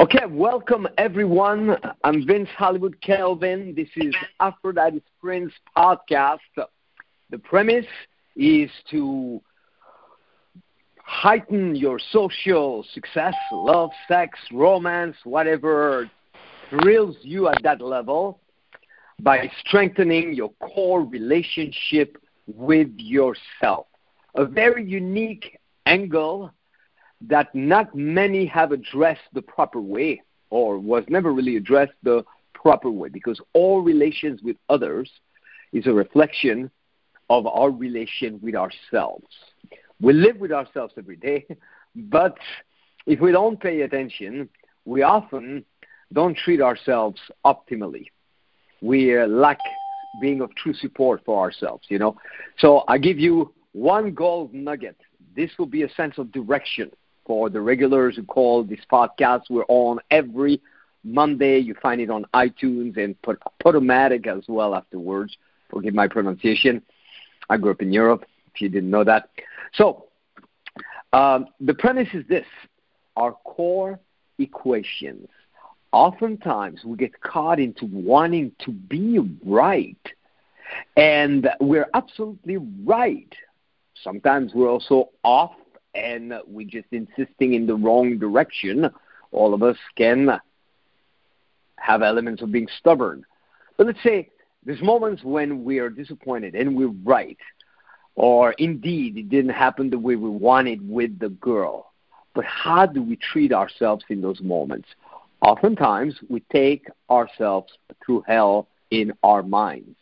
[0.00, 1.76] Okay, welcome everyone.
[2.04, 3.74] I'm Vince Hollywood Kelvin.
[3.74, 6.38] This is Aphrodite Springs podcast.
[7.30, 7.84] The premise
[8.36, 9.42] is to
[11.02, 16.08] heighten your social success, love, sex, romance, whatever
[16.70, 18.38] thrills you at that level
[19.18, 23.86] by strengthening your core relationship with yourself.
[24.36, 26.52] A very unique angle
[27.20, 32.90] that not many have addressed the proper way or was never really addressed the proper
[32.90, 35.10] way because all relations with others
[35.72, 36.70] is a reflection
[37.30, 39.26] of our relation with ourselves.
[40.00, 41.46] We live with ourselves every day,
[41.96, 42.36] but
[43.06, 44.48] if we don't pay attention,
[44.84, 45.64] we often
[46.12, 48.06] don't treat ourselves optimally.
[48.80, 49.58] We uh, lack
[50.20, 52.16] being of true support for ourselves, you know.
[52.58, 54.96] So I give you one gold nugget.
[55.36, 56.90] This will be a sense of direction
[57.28, 59.42] for the regulars who call this podcast.
[59.50, 60.60] We're on every
[61.04, 61.58] Monday.
[61.58, 65.36] You find it on iTunes and put Podomatic as well afterwards.
[65.70, 66.82] Forgive my pronunciation.
[67.50, 69.28] I grew up in Europe, if you didn't know that.
[69.74, 70.06] So,
[71.12, 72.46] um, the premise is this
[73.16, 74.00] our core
[74.38, 75.28] equations.
[75.92, 79.96] Oftentimes, we get caught into wanting to be right.
[80.96, 83.34] And we're absolutely right.
[84.02, 85.52] Sometimes we're also off
[85.98, 88.90] and we're just insisting in the wrong direction,
[89.32, 90.40] all of us can
[91.76, 93.24] have elements of being stubborn.
[93.76, 94.30] But let's say
[94.64, 97.38] there's moments when we are disappointed and we're right,
[98.14, 101.92] or indeed it didn't happen the way we wanted with the girl.
[102.34, 104.88] But how do we treat ourselves in those moments?
[105.40, 107.72] Oftentimes, we take ourselves
[108.04, 109.96] through hell in our minds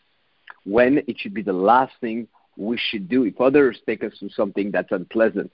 [0.65, 3.25] when it should be the last thing we should do.
[3.25, 5.53] If others take us through something that's unpleasant,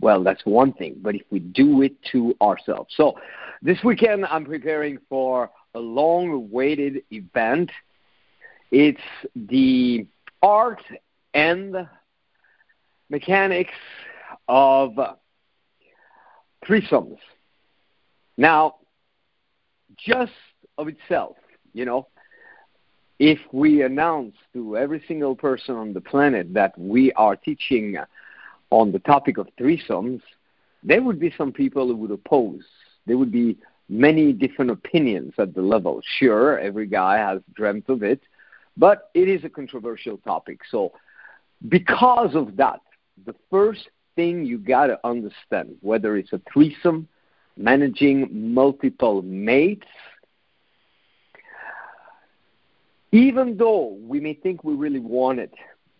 [0.00, 2.94] well, that's one thing, but if we do it to ourselves.
[2.96, 3.18] So
[3.62, 7.70] this weekend, I'm preparing for a long awaited event.
[8.70, 9.00] It's
[9.34, 10.06] the
[10.42, 10.82] art
[11.32, 11.88] and
[13.08, 13.72] mechanics
[14.48, 14.92] of
[16.66, 17.18] threesomes.
[18.36, 18.76] Now,
[19.96, 20.32] just
[20.76, 21.36] of itself,
[21.72, 22.08] you know,
[23.18, 27.96] if we announce to every single person on the planet that we are teaching
[28.70, 30.20] on the topic of threesomes,
[30.82, 32.64] there would be some people who would oppose.
[33.06, 36.00] There would be many different opinions at the level.
[36.18, 38.20] Sure, every guy has dreamt of it,
[38.76, 40.60] but it is a controversial topic.
[40.70, 40.92] So,
[41.68, 42.80] because of that,
[43.24, 47.08] the first thing you got to understand, whether it's a threesome,
[47.56, 49.86] managing multiple mates,
[53.12, 55.52] even though we may think we really want it,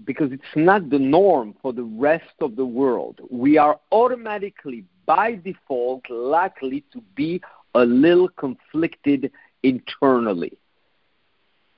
[0.05, 3.21] because it's not the norm for the rest of the world.
[3.31, 7.41] We are automatically, by default, likely to be
[7.75, 9.31] a little conflicted
[9.62, 10.59] internally.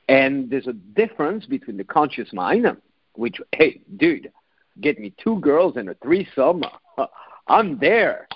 [0.08, 2.66] And there's a difference between the conscious mind,
[3.14, 4.32] which, hey, dude,
[4.80, 6.62] get me two girls and a threesome,
[7.48, 8.28] I'm there.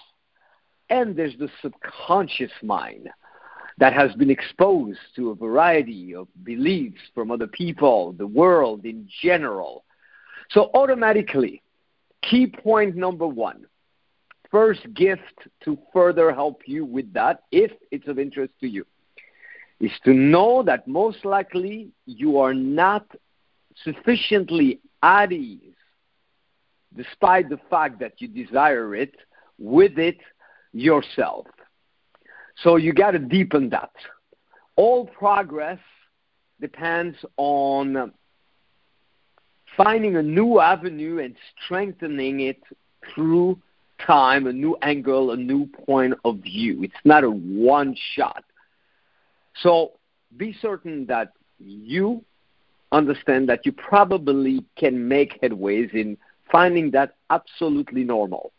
[0.90, 3.08] And there's the subconscious mind,
[3.78, 9.08] that has been exposed to a variety of beliefs from other people, the world in
[9.22, 9.84] general.
[10.50, 11.62] So, automatically,
[12.22, 13.66] key point number one
[14.52, 18.86] first gift to further help you with that, if it's of interest to you,
[19.80, 23.06] is to know that most likely you are not
[23.82, 25.74] sufficiently at ease,
[26.94, 29.14] despite the fact that you desire it,
[29.58, 30.18] with it
[30.72, 31.46] yourself.
[32.56, 33.90] So you got to deepen that.
[34.76, 35.78] All progress
[36.60, 38.12] depends on
[39.76, 42.62] finding a new avenue and strengthening it
[43.14, 43.58] through
[44.06, 46.82] time, a new angle, a new point of view.
[46.82, 48.44] It's not a one shot.
[49.62, 49.92] So
[50.36, 52.24] be certain that you
[52.90, 56.16] understand that you probably can make headways in
[56.50, 58.52] finding that absolutely normal.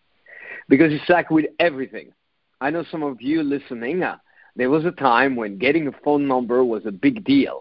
[0.69, 2.13] Because it's like with everything.
[2.63, 4.15] I know some of you listening, uh,
[4.55, 7.59] there was a time when getting a phone number was a big deal.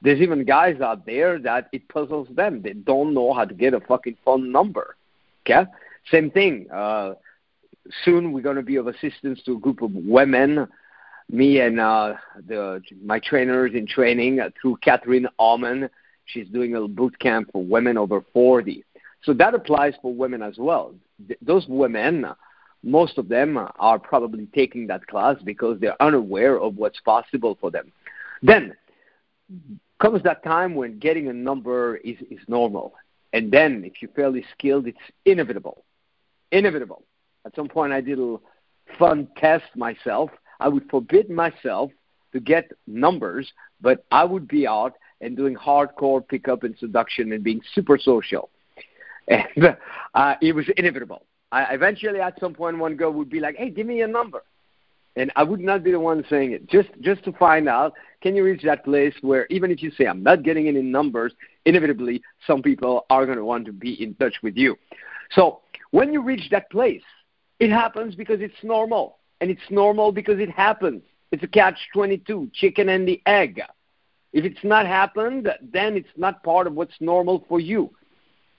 [0.00, 2.62] There's even guys out there that it puzzles them.
[2.62, 4.94] They don't know how to get a fucking phone number.
[5.44, 5.68] Okay?
[6.08, 6.70] Same thing.
[6.70, 7.14] Uh,
[8.04, 10.68] soon we're going to be of assistance to a group of women.
[11.28, 12.14] Me and uh,
[12.46, 15.90] the, my trainers in training uh, through Catherine Allman.
[16.26, 18.84] She's doing a boot camp for women over 40.
[19.24, 20.94] So that applies for women as well.
[21.26, 22.26] Th- those women
[22.82, 27.70] most of them are probably taking that class because they're unaware of what's possible for
[27.70, 27.92] them.
[28.42, 28.74] Then
[30.00, 32.94] comes that time when getting a number is, is normal.
[33.32, 35.84] And then if you're fairly skilled, it's inevitable.
[36.50, 37.04] Inevitable.
[37.46, 38.36] At some point, I did a
[38.98, 40.30] fun test myself.
[40.60, 41.90] I would forbid myself
[42.32, 47.44] to get numbers, but I would be out and doing hardcore pickup and seduction and
[47.44, 48.50] being super social.
[49.28, 49.76] And
[50.14, 51.24] uh, it was inevitable.
[51.52, 54.42] I eventually, at some point, one girl would be like, "Hey, give me a number,"
[55.16, 56.66] and I would not be the one saying it.
[56.66, 60.06] Just just to find out, can you reach that place where even if you say
[60.06, 61.32] I'm not getting any numbers,
[61.66, 64.78] inevitably some people are going to want to be in touch with you.
[65.30, 65.60] So
[65.90, 67.04] when you reach that place,
[67.60, 71.02] it happens because it's normal, and it's normal because it happens.
[71.32, 73.62] It's a catch 22, chicken and the egg.
[74.32, 77.90] If it's not happened, then it's not part of what's normal for you.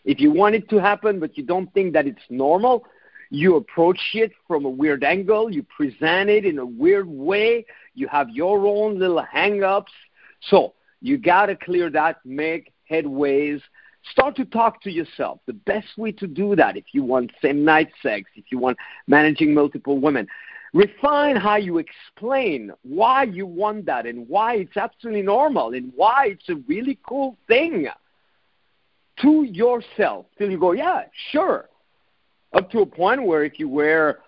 [0.06, 2.86] If you want it to happen, but you don't think that it's normal,
[3.30, 7.66] you approach it from a weird angle, you present it in a weird way,
[7.96, 9.92] you have your own little hang ups.
[10.42, 13.62] So you got to clear that, make headways,
[14.12, 15.40] start to talk to yourself.
[15.46, 18.78] The best way to do that, if you want same night sex, if you want
[19.08, 20.28] managing multiple women,
[20.74, 26.28] refine how you explain why you want that and why it's absolutely normal and why
[26.28, 27.88] it's a really cool thing
[29.22, 31.70] to yourself till you go, yeah, sure.
[32.54, 34.20] Up to a point where if you were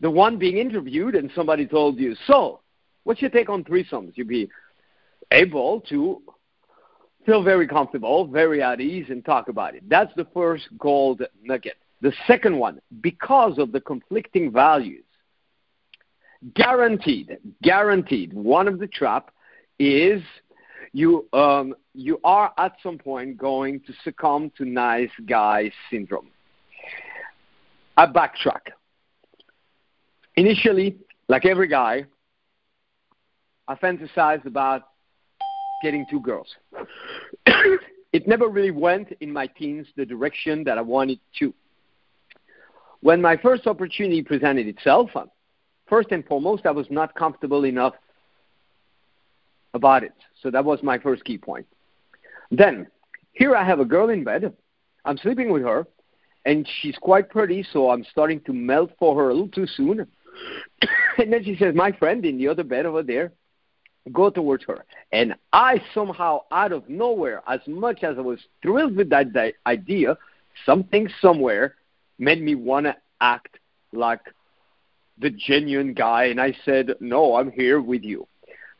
[0.00, 2.60] the one being interviewed and somebody told you, so,
[3.04, 4.12] what's your take on threesomes?
[4.16, 4.48] You'd be
[5.30, 6.22] able to
[7.26, 9.88] feel very comfortable, very at ease, and talk about it.
[9.88, 11.76] That's the first gold nugget.
[12.00, 15.04] The second one, because of the conflicting values,
[16.54, 19.30] guaranteed, guaranteed, one of the trap
[19.78, 20.22] is
[20.92, 26.28] you um, you are at some point going to succumb to nice guy syndrome.
[27.96, 28.72] I backtrack.
[30.36, 30.96] Initially,
[31.28, 32.04] like every guy,
[33.66, 34.82] I fantasized about
[35.82, 36.48] getting two girls.
[38.12, 41.52] it never really went in my teens the direction that I wanted to.
[43.00, 45.10] When my first opportunity presented itself,
[45.88, 47.94] first and foremost, I was not comfortable enough
[49.74, 50.12] about it.
[50.42, 51.66] So that was my first key point.
[52.50, 52.86] Then,
[53.32, 54.54] here I have a girl in bed.
[55.04, 55.86] I'm sleeping with her,
[56.44, 60.06] and she's quite pretty, so I'm starting to melt for her a little too soon.
[61.18, 63.32] and then she says, My friend in the other bed over there,
[64.12, 64.84] go towards her.
[65.12, 70.16] And I somehow, out of nowhere, as much as I was thrilled with that, idea,
[70.64, 71.74] something somewhere
[72.18, 73.58] made me want to act
[73.92, 74.20] like
[75.18, 76.24] the genuine guy.
[76.24, 78.26] And I said, No, I'm here with you.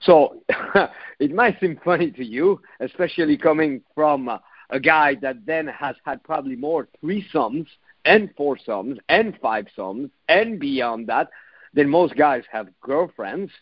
[0.01, 0.43] So
[1.19, 4.29] it might seem funny to you, especially coming from
[4.71, 7.67] a guy that then has had probably more threesomes
[8.05, 11.29] and foursomes and fivesomes and beyond that
[11.75, 13.53] than most guys have girlfriends.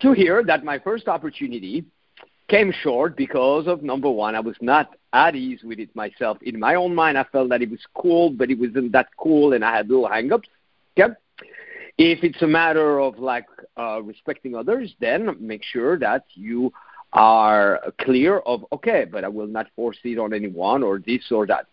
[0.00, 1.84] To hear that my first opportunity
[2.48, 6.38] came short because of number one, I was not at ease with it myself.
[6.42, 9.52] In my own mind, I felt that it was cool, but it wasn't that cool,
[9.52, 10.44] and I had little hangups.
[10.98, 11.14] Okay?
[11.98, 13.46] If it's a matter of like
[13.78, 16.72] uh, respecting others, then make sure that you
[17.12, 21.46] are clear of okay, but I will not force it on anyone or this or
[21.46, 21.66] that.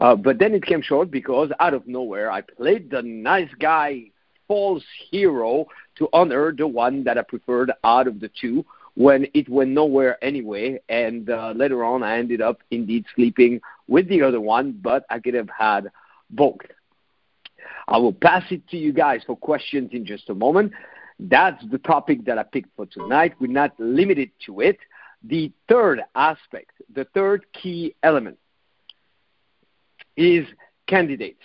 [0.00, 4.10] Uh, but then it came short because out of nowhere I played the nice guy
[4.48, 5.66] false hero
[5.96, 8.64] to honor the one that I preferred out of the two
[8.94, 10.80] when it went nowhere anyway.
[10.88, 15.18] And uh, later on, I ended up indeed sleeping with the other one, but I
[15.18, 15.90] could have had
[16.30, 16.60] both.
[17.88, 20.72] I will pass it to you guys for questions in just a moment.
[21.18, 23.34] That's the topic that I picked for tonight.
[23.40, 24.78] We're not limited to it.
[25.22, 28.38] The third aspect, the third key element
[30.16, 30.46] is
[30.86, 31.40] candidates.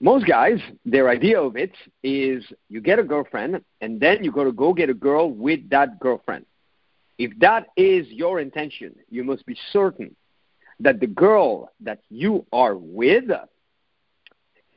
[0.00, 1.72] Most guys, their idea of it
[2.02, 5.68] is you get a girlfriend and then you got to go get a girl with
[5.70, 6.46] that girlfriend.
[7.18, 10.16] If that is your intention, you must be certain
[10.80, 13.24] that the girl that you are with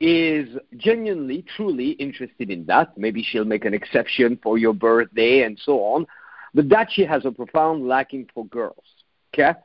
[0.00, 2.96] is genuinely, truly interested in that.
[2.96, 6.06] Maybe she'll make an exception for your birthday and so on,
[6.54, 8.84] but that she has a profound liking for girls.
[9.34, 9.58] Okay?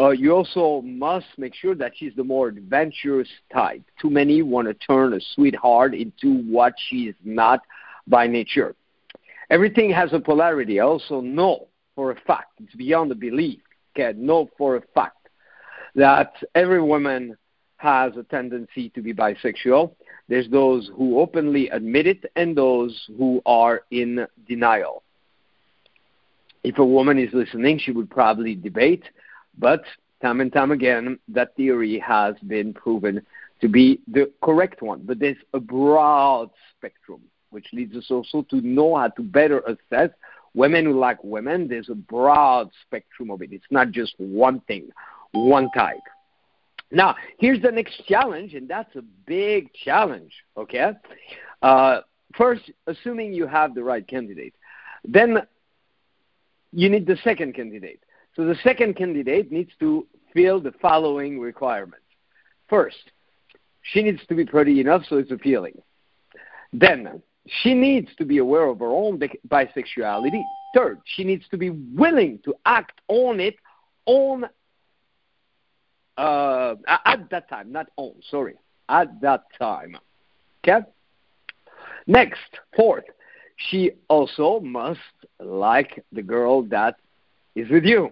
[0.00, 3.82] Uh, you also must make sure that she's the more adventurous type.
[4.00, 7.60] Too many want to turn a sweetheart into what she is not
[8.06, 8.76] by nature.
[9.50, 10.78] Everything has a polarity.
[10.78, 13.60] I also know for a fact, it's beyond the belief,
[13.96, 15.28] okay, know for a fact
[15.96, 17.36] that every woman
[17.78, 19.92] has a tendency to be bisexual.
[20.28, 25.02] There's those who openly admit it and those who are in denial.
[26.64, 29.04] If a woman is listening, she would probably debate,
[29.58, 29.82] but
[30.20, 33.24] time and time again, that theory has been proven
[33.60, 35.02] to be the correct one.
[35.04, 37.20] But there's a broad spectrum,
[37.50, 40.10] which leads us also to know how to better assess
[40.54, 41.68] women who like women.
[41.68, 43.52] There's a broad spectrum of it.
[43.52, 44.90] It's not just one thing,
[45.32, 45.98] one type.
[46.90, 50.92] Now, here's the next challenge, and that's a big challenge, okay?
[51.60, 52.00] Uh,
[52.34, 54.54] first, assuming you have the right candidate,
[55.04, 55.42] then
[56.72, 58.00] you need the second candidate.
[58.36, 62.04] So the second candidate needs to fill the following requirements.
[62.68, 63.10] First,
[63.82, 65.80] she needs to be pretty enough so it's appealing.
[66.72, 67.22] Then,
[67.62, 69.18] she needs to be aware of her own
[69.48, 70.42] bisexuality.
[70.74, 73.56] Third, she needs to be willing to act on it
[74.04, 74.44] on
[76.18, 76.74] uh,
[77.06, 78.56] at that time, not on, sorry,
[78.88, 79.96] at that time.
[80.62, 80.84] Okay?
[82.06, 83.04] Next, fourth,
[83.56, 85.00] she also must
[85.40, 86.96] like the girl that
[87.54, 88.10] is with you.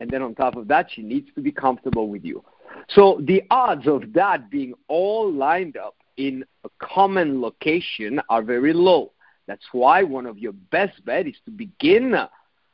[0.00, 2.42] And then on top of that, she needs to be comfortable with you.
[2.88, 8.72] So the odds of that being all lined up in a common location are very
[8.72, 9.12] low.
[9.46, 12.16] That's why one of your best bet is to begin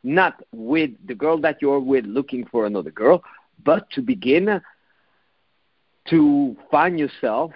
[0.02, 3.22] not with the girl that you're with looking for another girl,
[3.64, 4.60] but to begin
[6.08, 7.52] to find yourself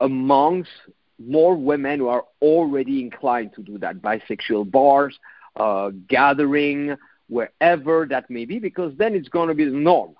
[0.00, 0.70] amongst
[1.18, 5.18] more women who are already inclined to do that, bisexual bars,
[5.56, 6.96] uh, gathering,
[7.28, 10.14] wherever that may be, because then it's going to be the norm.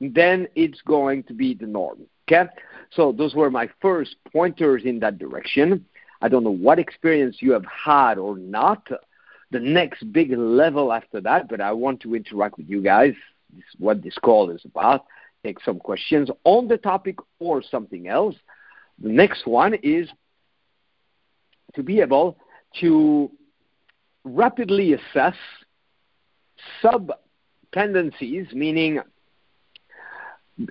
[0.00, 2.00] Then it's going to be the norm.
[2.26, 2.48] Okay?
[2.90, 5.84] So those were my first pointers in that direction.
[6.22, 8.88] I don't know what experience you have had or not.
[9.50, 13.14] The next big level after that, but I want to interact with you guys.
[13.54, 15.04] This what this call is about.
[15.44, 18.34] Take some questions on the topic or something else.
[19.02, 20.08] The next one is
[21.74, 22.36] to be able
[22.80, 23.30] to
[24.24, 25.34] rapidly assess
[26.82, 27.10] sub
[27.72, 29.00] tendencies, meaning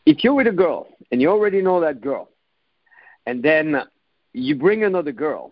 [0.05, 2.29] if you're with a girl and you already know that girl,
[3.25, 3.81] and then
[4.33, 5.51] you bring another girl,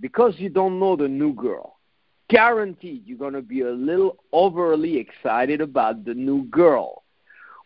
[0.00, 1.76] because you don't know the new girl,
[2.28, 7.02] guaranteed you're going to be a little overly excited about the new girl,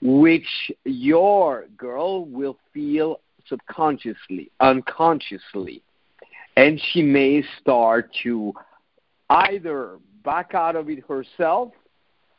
[0.01, 5.83] which your girl will feel subconsciously, unconsciously.
[6.57, 8.53] And she may start to
[9.31, 11.73] either back out of it herself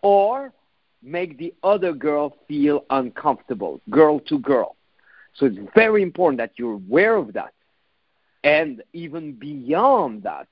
[0.01, 0.53] or
[1.01, 4.75] make the other girl feel uncomfortable, girl to girl.
[5.35, 7.53] So it's very important that you're aware of that.
[8.43, 10.47] And even beyond that,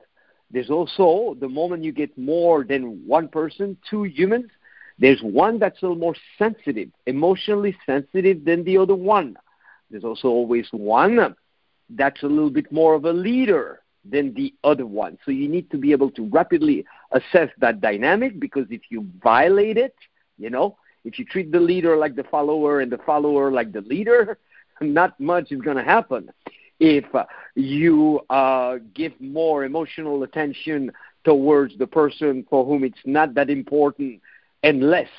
[0.51, 4.49] there's also the moment you get more than one person, two humans,
[4.99, 9.37] there's one that's a little more sensitive, emotionally sensitive than the other one.
[9.91, 11.35] There's also always one
[11.89, 15.17] that's a little bit more of a leader than the other one.
[15.25, 19.77] So you need to be able to rapidly assess that dynamic because if you violate
[19.77, 19.95] it,
[20.37, 23.81] you know, if you treat the leader like the follower and the follower like the
[23.81, 24.37] leader,
[24.81, 26.29] not much is going to happen.
[26.79, 27.05] If
[27.55, 30.91] you uh, give more emotional attention
[31.23, 34.21] towards the person for whom it's not that important
[34.63, 35.09] and less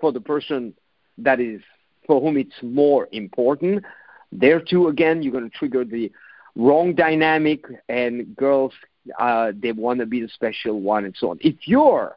[0.00, 0.74] for the person
[1.18, 1.60] that is
[2.06, 3.84] for whom it's more important,
[4.32, 6.10] there too again you're going to trigger the
[6.56, 8.72] wrong dynamic and girls
[9.18, 11.38] uh, they want to be the special one and so on.
[11.40, 12.16] If you're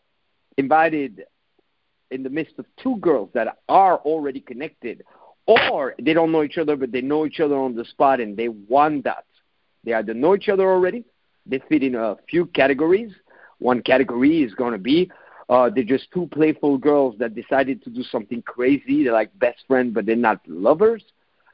[0.58, 1.24] invited
[2.12, 5.04] in the midst of two girls that are already connected,
[5.46, 8.38] or they don't know each other but they know each other on the spot and
[8.38, 9.26] they want that,
[9.84, 11.04] they either know each other already,
[11.46, 13.12] they fit in a few categories.
[13.60, 15.10] One category is going to be
[15.50, 19.04] uh, they're just two playful girls that decided to do something crazy.
[19.04, 21.04] They're like best friends, but they're not lovers.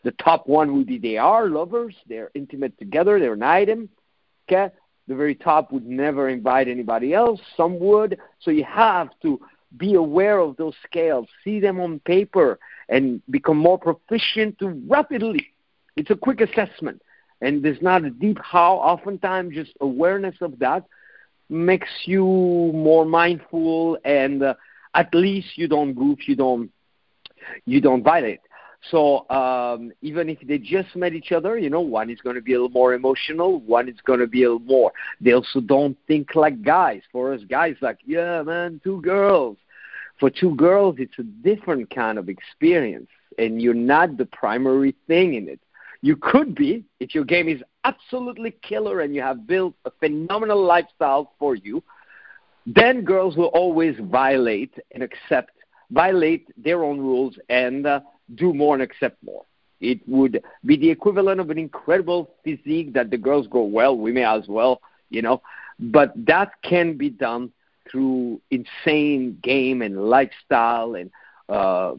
[0.04, 1.96] The top one would be they are lovers.
[2.08, 3.20] They're intimate together.
[3.20, 3.90] They're an item.
[4.48, 4.74] Okay.
[5.08, 7.42] The very top would never invite anybody else.
[7.58, 8.20] Some would.
[8.40, 9.40] So you have to
[9.78, 15.48] be aware of those scales, see them on paper, and become more proficient to rapidly.
[15.96, 17.02] It's a quick assessment,
[17.42, 18.76] and there's not a deep how.
[18.76, 20.86] Oftentimes, just awareness of that
[21.50, 24.54] makes you more mindful, and uh,
[24.94, 26.72] at least you don't goof, you don't
[27.66, 28.42] you don't violate.
[28.92, 32.42] So um, even if they just met each other, you know, one is going to
[32.42, 34.94] be a little more emotional, one is going to be a little more.
[35.20, 37.02] They also don't think like guys.
[37.12, 39.58] For us guys, like, yeah, man, two girls.
[40.20, 45.36] For two girls, it's a different kind of experience, and you're not the primary thing
[45.36, 45.60] in it.
[46.02, 50.64] You could be if your game is absolutely killer and you have built a phenomenal
[50.64, 51.84] lifestyle for you.
[52.66, 55.52] Then girls will always violate and accept,
[55.92, 58.02] violate their own rules and uh,
[58.36, 59.44] do more and accept more.
[59.82, 64.12] It would be the equivalent of an incredible physique that the girls go, well, we
[64.12, 65.42] may as well, you know.
[65.80, 67.52] But that can be done
[67.92, 71.12] through insane game and lifestyle and
[71.48, 71.94] uh,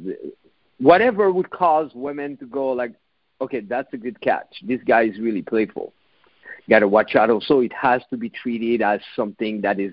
[0.78, 2.94] whatever would cause women to go like,
[3.40, 4.62] okay, that's a good catch.
[4.62, 5.92] This guy is really playful.
[6.66, 7.30] You got to watch out.
[7.30, 9.92] Also, it has to be treated as something that is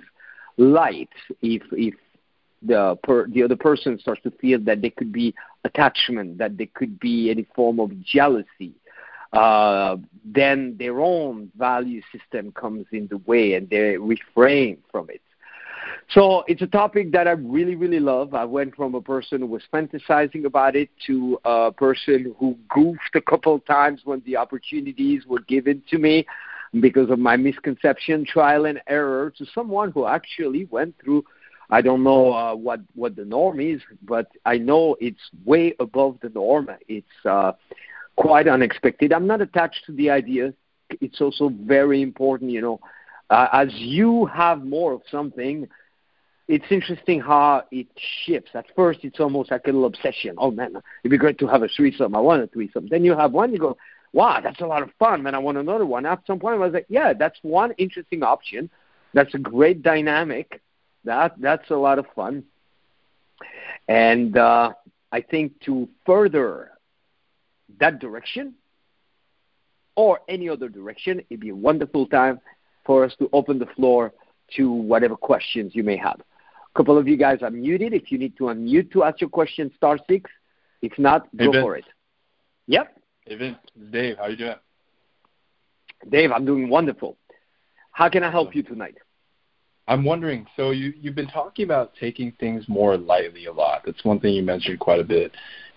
[0.58, 1.10] light.
[1.42, 1.96] If if
[2.62, 6.68] the per, the other person starts to feel that there could be attachment, that there
[6.74, 8.74] could be any form of jealousy,
[9.34, 15.22] uh, then their own value system comes in the way and they refrain from it.
[16.10, 18.34] So it's a topic that I really, really love.
[18.34, 23.15] I went from a person who was fantasizing about it to a person who goofed
[23.15, 26.25] a couple times when the opportunities were given to me
[26.79, 31.24] because of my misconception, trial and error, to someone who actually went through.
[31.70, 36.17] I don't know uh, what what the norm is, but I know it's way above
[36.22, 36.70] the norm.
[36.88, 37.53] It's uh,
[38.15, 39.12] quite unexpected.
[39.12, 40.53] I'm not attached to the idea.
[41.01, 42.79] It's also very important, you know.
[43.29, 45.67] Uh, as you have more of something,
[46.48, 47.88] it's interesting how it
[48.25, 48.51] shifts.
[48.53, 50.36] At first, it's almost like a little obsession.
[50.38, 50.72] Oh man,
[51.03, 52.15] it'd be great to have a threesome.
[52.15, 52.88] I want a threesome.
[52.88, 53.77] Then you have one, you go,
[54.13, 55.24] wow, that's a lot of fun.
[55.24, 56.05] Man, I want another one.
[56.05, 58.69] At some point, I was like, yeah, that's one interesting option.
[59.13, 60.62] That's a great dynamic.
[61.03, 62.43] That that's a lot of fun.
[63.88, 64.74] And uh,
[65.12, 66.72] I think to further
[67.79, 68.55] that direction
[69.96, 72.39] or any other direction, it'd be a wonderful time
[72.88, 74.13] for us to open the floor
[74.56, 76.20] to whatever questions you may have.
[76.20, 77.94] A couple of you guys are muted.
[77.94, 80.32] If you need to unmute to ask your question, star six.
[80.82, 81.86] If not, hey, go for it.
[82.67, 82.98] Yep.
[83.25, 83.58] Hey Vince,
[83.91, 84.17] Dave.
[84.17, 84.56] How are you doing?
[86.10, 87.17] Dave, I'm doing wonderful.
[87.91, 88.98] How can I help you tonight?
[89.88, 90.46] I'm wondering.
[90.56, 93.82] So you you've been talking about taking things more lightly a lot.
[93.86, 95.32] That's one thing you mentioned quite a bit.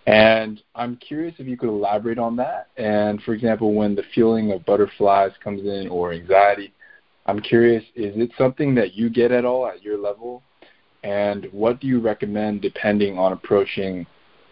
[0.06, 2.68] And I'm curious if you could elaborate on that.
[2.76, 6.72] And for example, when the feeling of butterflies comes in or anxiety,
[7.30, 10.42] I'm curious, is it something that you get at all at your level?
[11.04, 14.04] And what do you recommend depending on approaching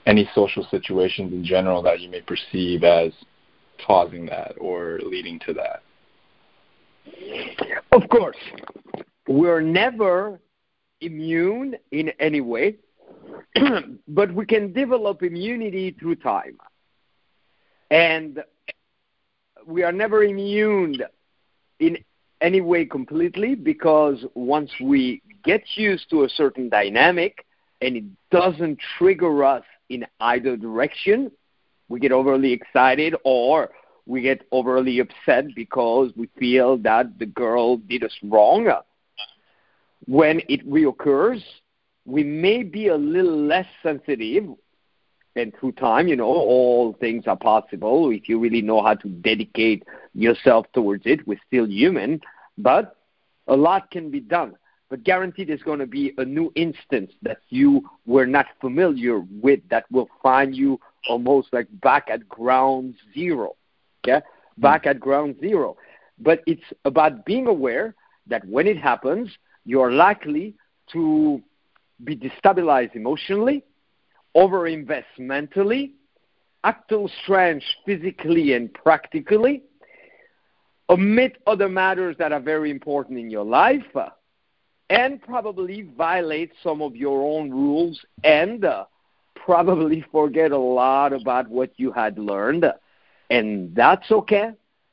[0.07, 3.11] any social situations in general that you may perceive as
[3.85, 5.83] causing that or leading to that?
[7.91, 8.37] Of course,
[9.27, 10.39] we're never
[11.01, 12.77] immune in any way,
[14.07, 16.59] but we can develop immunity through time.
[17.91, 18.41] And
[19.67, 21.03] we are never immune
[21.81, 21.99] in
[22.41, 27.45] any way completely because once we get used to a certain dynamic
[27.81, 31.31] and it doesn't trigger us in either direction,
[31.89, 33.71] we get overly excited or
[34.07, 38.71] we get overly upset because we feel that the girl did us wrong.
[40.07, 41.43] When it reoccurs,
[42.05, 44.49] we may be a little less sensitive.
[45.39, 49.09] And through time, you know, all things are possible if you really know how to
[49.09, 51.27] dedicate yourself towards it.
[51.29, 52.21] We're still human,
[52.59, 52.97] but
[53.47, 54.57] a lot can be done.
[54.91, 59.61] But guaranteed, there's going to be a new instance that you were not familiar with
[59.71, 63.55] that will find you almost like back at ground zero.
[64.05, 64.63] Yeah, mm.
[64.63, 65.77] back at ground zero.
[66.19, 67.95] But it's about being aware
[68.27, 69.31] that when it happens,
[69.65, 70.55] you're likely
[70.93, 71.41] to
[72.03, 73.63] be destabilized emotionally,
[74.39, 75.93] overinvest mentally,
[76.63, 79.63] act strange physically and practically,
[80.89, 83.97] omit other matters that are very important in your life,
[84.91, 88.85] and probably violate some of your own rules and uh,
[89.35, 92.65] probably forget a lot about what you had learned.
[93.31, 94.53] And that's okay.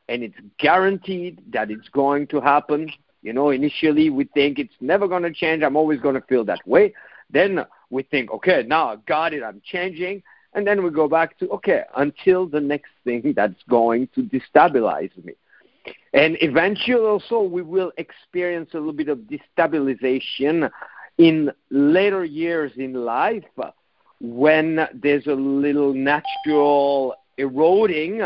[0.10, 2.92] And it's guaranteed that it's going to happen.
[3.22, 5.64] You know, initially we think it's never going to change.
[5.64, 6.94] I'm always going to feel that way.
[7.30, 9.44] Then we think, okay, now I got it.
[9.44, 10.24] I'm changing.
[10.54, 15.12] And then we go back to, okay, until the next thing that's going to destabilize
[15.24, 15.34] me.
[16.14, 20.72] And eventually also we will experience a little bit of destabilization
[21.18, 23.44] in later years in life
[24.22, 28.22] when there's a little natural eroding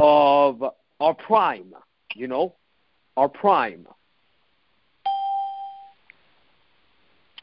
[0.00, 0.64] of
[1.00, 1.74] our prime,
[2.14, 2.54] you know,
[3.16, 3.86] our prime.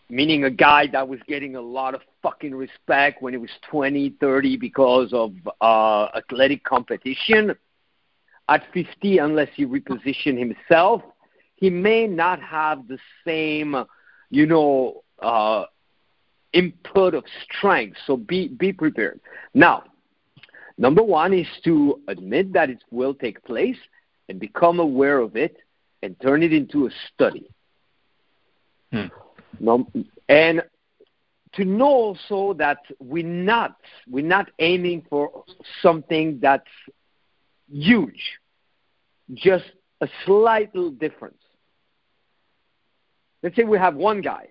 [0.09, 4.15] Meaning a guy that was getting a lot of fucking respect when he was 20,
[4.19, 7.55] 30 because of uh, athletic competition.
[8.47, 11.03] At 50, unless he reposition himself,
[11.55, 13.75] he may not have the same,
[14.31, 15.65] you know, uh,
[16.53, 17.97] input of strength.
[18.07, 19.19] So be be prepared.
[19.53, 19.83] Now,
[20.77, 23.77] number one is to admit that it will take place
[24.29, 25.57] and become aware of it
[26.01, 27.49] and turn it into a study.
[28.91, 29.07] Hmm.
[30.27, 30.63] And
[31.53, 35.43] to know also that we're not we're not aiming for
[35.81, 36.67] something that's
[37.71, 38.39] huge,
[39.33, 39.65] just
[40.01, 41.41] a slight little difference.
[43.41, 44.49] Let's say we have one guy.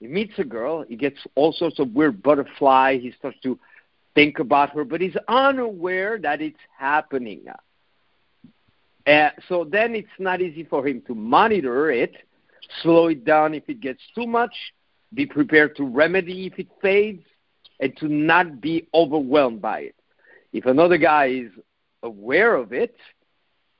[0.00, 3.58] He meets a girl, he gets all sorts of weird butterfly, he starts to
[4.14, 7.44] think about her, but he's unaware that it's happening.
[9.06, 12.16] Uh, so then it's not easy for him to monitor it,
[12.82, 14.54] slow it down if it gets too much,
[15.14, 17.24] be prepared to remedy if it fades,
[17.80, 19.94] and to not be overwhelmed by it.
[20.52, 21.50] If another guy is
[22.02, 22.96] aware of it,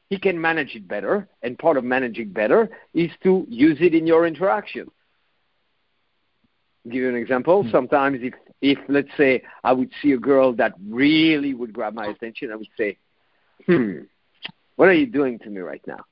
[0.08, 1.28] he can manage it better.
[1.42, 4.90] And part of managing better is to use it in your interaction.
[6.84, 7.62] give you an example.
[7.62, 7.70] Mm-hmm.
[7.70, 12.06] Sometimes, if if let's say I would see a girl that really would grab my
[12.06, 12.96] attention, I would say,
[13.66, 14.00] "Hmm,
[14.76, 16.04] what are you doing to me right now?"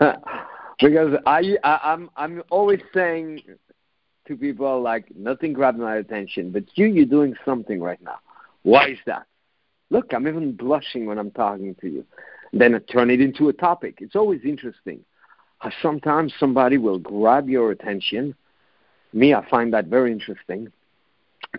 [0.80, 3.42] because I, I I'm I'm always saying
[4.26, 8.18] to people like nothing grabbed my attention, but you you're doing something right now.
[8.62, 9.26] Why is that?
[9.90, 12.04] Look, I'm even blushing when I'm talking to you.
[12.52, 13.98] Then I turn it into a topic.
[14.00, 15.00] It's always interesting.
[15.60, 18.34] Uh, sometimes somebody will grab your attention.
[19.12, 20.68] Me, I find that very interesting,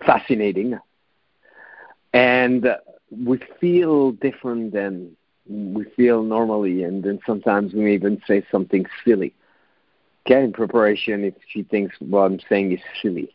[0.06, 0.78] fascinating,
[2.12, 2.66] and
[3.10, 5.16] we feel different than
[5.50, 9.34] we feel normally, and then sometimes we may even say something silly.
[10.26, 13.30] Okay, in preparation, if she thinks what I'm saying is silly,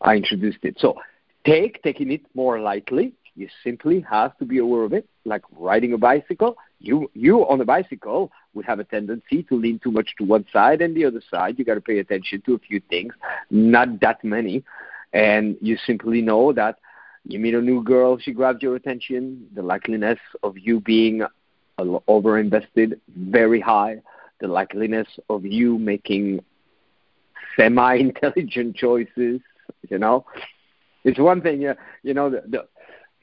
[0.00, 0.76] I introduced it.
[0.78, 0.96] So
[1.44, 3.12] take taking it more lightly.
[3.34, 6.56] You simply have to be aware of it, like riding a bicycle.
[6.80, 10.46] You you on a bicycle would have a tendency to lean too much to one
[10.52, 11.58] side and the other side.
[11.58, 13.12] You got to pay attention to a few things,
[13.50, 14.64] not that many,
[15.12, 16.76] and you simply know that
[17.24, 19.46] you meet a new girl, she grabs your attention.
[19.54, 21.22] The likeliness of you being
[21.84, 24.00] overinvested very high.
[24.40, 26.42] The likeliness of you making
[27.56, 29.40] semi-intelligent choices,
[29.88, 30.24] you know,
[31.04, 31.60] it's one thing.
[31.60, 32.66] You, you know, the, the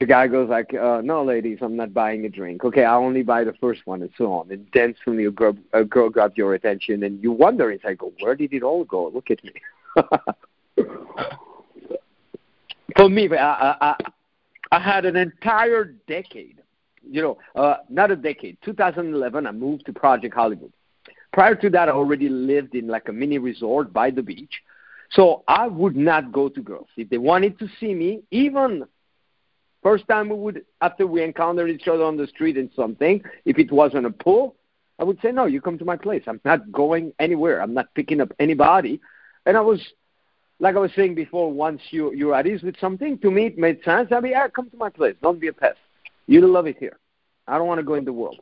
[0.00, 2.64] the guy goes like, uh, "No, ladies, I'm not buying a drink.
[2.64, 5.56] Okay, I only buy the first one, and so on." And then suddenly a girl,
[5.72, 9.08] a girl grabs your attention, and you wonder, it's like, "Where did it all go?
[9.08, 9.52] Look at me."
[12.96, 13.96] For me, I, I,
[14.72, 16.62] I had an entire decade
[17.10, 18.58] you know, uh, not a decade.
[18.64, 20.72] 2011, I moved to Project Hollywood.
[21.32, 24.62] Prior to that, I already lived in like a mini resort by the beach.
[25.10, 26.88] So I would not go to girls.
[26.96, 28.84] If they wanted to see me, even
[29.82, 33.58] first time we would, after we encountered each other on the street and something, if
[33.58, 34.56] it wasn't a pool,
[34.98, 36.24] I would say, no, you come to my place.
[36.26, 37.62] I'm not going anywhere.
[37.62, 39.00] I'm not picking up anybody.
[39.46, 39.80] And I was,
[40.58, 43.58] like I was saying before, once you, you're at ease with something, to me it
[43.58, 44.08] made sense.
[44.10, 45.14] I mean, yeah, come to my place.
[45.22, 45.78] Don't be a pest.
[46.28, 46.98] You'll love it here.
[47.48, 48.40] I don't want to go in the world.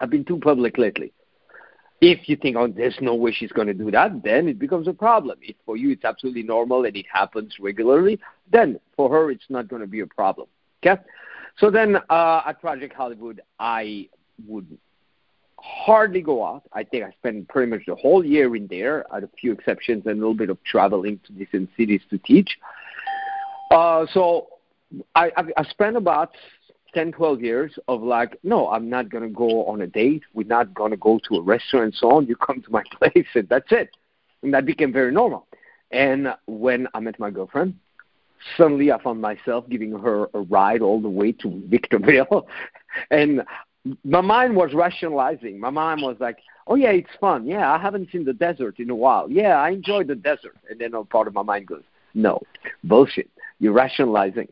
[0.00, 1.12] I've been too public lately.
[2.00, 4.88] If you think, oh, there's no way she's going to do that, then it becomes
[4.88, 5.38] a problem.
[5.42, 8.18] If for you it's absolutely normal and it happens regularly,
[8.50, 10.48] then for her it's not going to be a problem.
[10.84, 11.00] Okay?
[11.58, 14.08] So then uh, at Project Hollywood, I
[14.46, 14.66] would
[15.58, 16.62] hardly go out.
[16.72, 20.04] I think I spent pretty much the whole year in there, at a few exceptions,
[20.06, 22.58] and a little bit of traveling to different cities to teach.
[23.70, 24.48] Uh, so
[25.14, 26.32] I, I, I spent about
[26.96, 30.22] 10, 12 years of like, no, I'm not going to go on a date.
[30.32, 32.26] We're not going to go to a restaurant and so on.
[32.26, 33.90] You come to my place and that's it.
[34.42, 35.46] And that became very normal.
[35.90, 37.74] And when I met my girlfriend,
[38.56, 42.48] suddenly I found myself giving her a ride all the way to Victorville.
[43.10, 43.42] and
[44.02, 45.60] my mind was rationalizing.
[45.60, 47.46] My mind was like, oh, yeah, it's fun.
[47.46, 49.30] Yeah, I haven't seen the desert in a while.
[49.30, 50.56] Yeah, I enjoy the desert.
[50.70, 51.82] And then a part of my mind goes,
[52.14, 52.40] no,
[52.84, 53.28] bullshit.
[53.58, 54.48] You're rationalizing.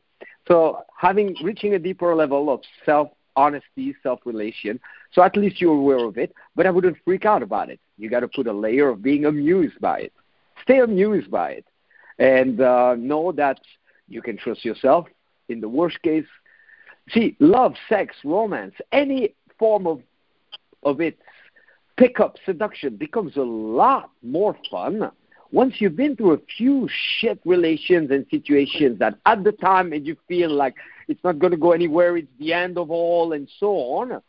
[0.46, 4.78] So having reaching a deeper level of self honesty, self relation,
[5.12, 7.80] so at least you're aware of it, but I wouldn't freak out about it.
[7.98, 10.12] You got to put a layer of being amused by it.
[10.62, 11.66] Stay amused by it,
[12.18, 13.60] and uh, know that
[14.08, 15.06] you can trust yourself.
[15.48, 16.26] In the worst case,
[17.10, 20.00] see, love, sex, romance, any form of
[20.82, 21.18] of it,
[21.96, 25.10] pickup, seduction becomes a lot more fun
[25.54, 30.04] once you've been through a few shit relations and situations that at the time and
[30.04, 30.74] you feel like
[31.06, 34.20] it's not going to go anywhere, it's the end of all, and so on,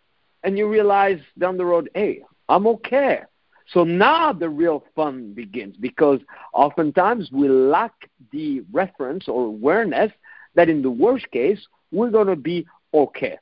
[0.43, 3.21] and you realize down the road, hey, I'm okay.
[3.73, 6.19] So now the real fun begins because
[6.53, 7.93] oftentimes we lack
[8.31, 10.11] the reference or awareness
[10.53, 13.39] that in the worst case, we're going to be okay.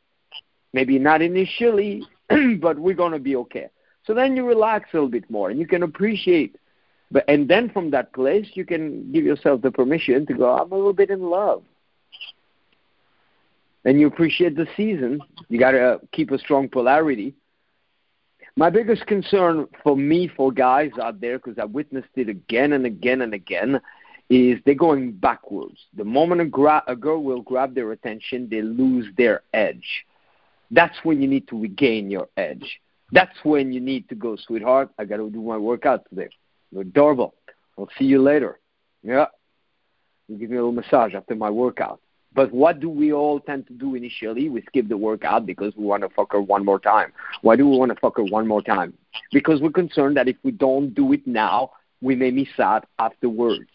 [0.72, 2.08] Maybe not initially,
[2.62, 3.68] but we're going to be okay.
[4.06, 6.56] So then you relax a little bit more and you can appreciate
[7.14, 10.50] but and then from that place, you can give yourself the permission to go.
[10.50, 11.64] I'm a little bit in love,
[13.86, 15.22] and you appreciate the season.
[15.48, 17.36] You got to keep a strong polarity.
[18.56, 22.86] My biggest concern for me, for guys out there, because I witnessed it again and
[22.86, 23.80] again and again,
[24.30, 25.78] is they're going backwards.
[25.96, 30.06] The moment a, gra- a girl will grab their attention, they lose their edge.
[30.72, 32.80] That's when you need to regain your edge.
[33.12, 34.90] That's when you need to go, sweetheart.
[34.98, 36.30] I got to do my workout today.
[36.74, 37.36] You're adorable.
[37.78, 38.60] I'll see you later.
[39.04, 39.28] Yeah.
[40.28, 42.00] You give me a little massage after my workout.
[42.36, 44.50] But what do we all tend to do initially?
[44.50, 47.14] We skip the workout because we want to fuck her one more time.
[47.42, 48.94] Why do we want to fuck her one more time?
[49.32, 53.70] Because we're concerned that if we don't do it now, we may miss out afterwards.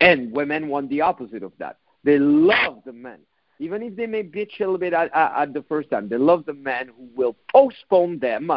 [0.00, 1.76] And women want the opposite of that.
[2.04, 3.18] They love the men
[3.60, 6.16] even if they may bitch a little bit at, at, at the first time, they
[6.16, 8.50] love the man who will postpone them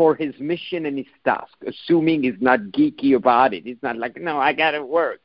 [0.00, 3.64] for his mission and his task, assuming he's not geeky about it.
[3.64, 5.20] He's not like, no, I got to work.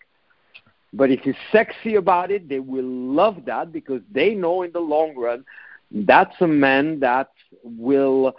[0.91, 4.81] But if he's sexy about it, they will love that because they know in the
[4.81, 5.45] long run
[5.89, 7.29] that's a man that
[7.63, 8.33] will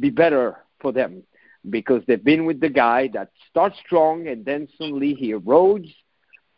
[0.00, 1.24] be better for them
[1.68, 5.92] because they've been with the guy that starts strong and then suddenly he erodes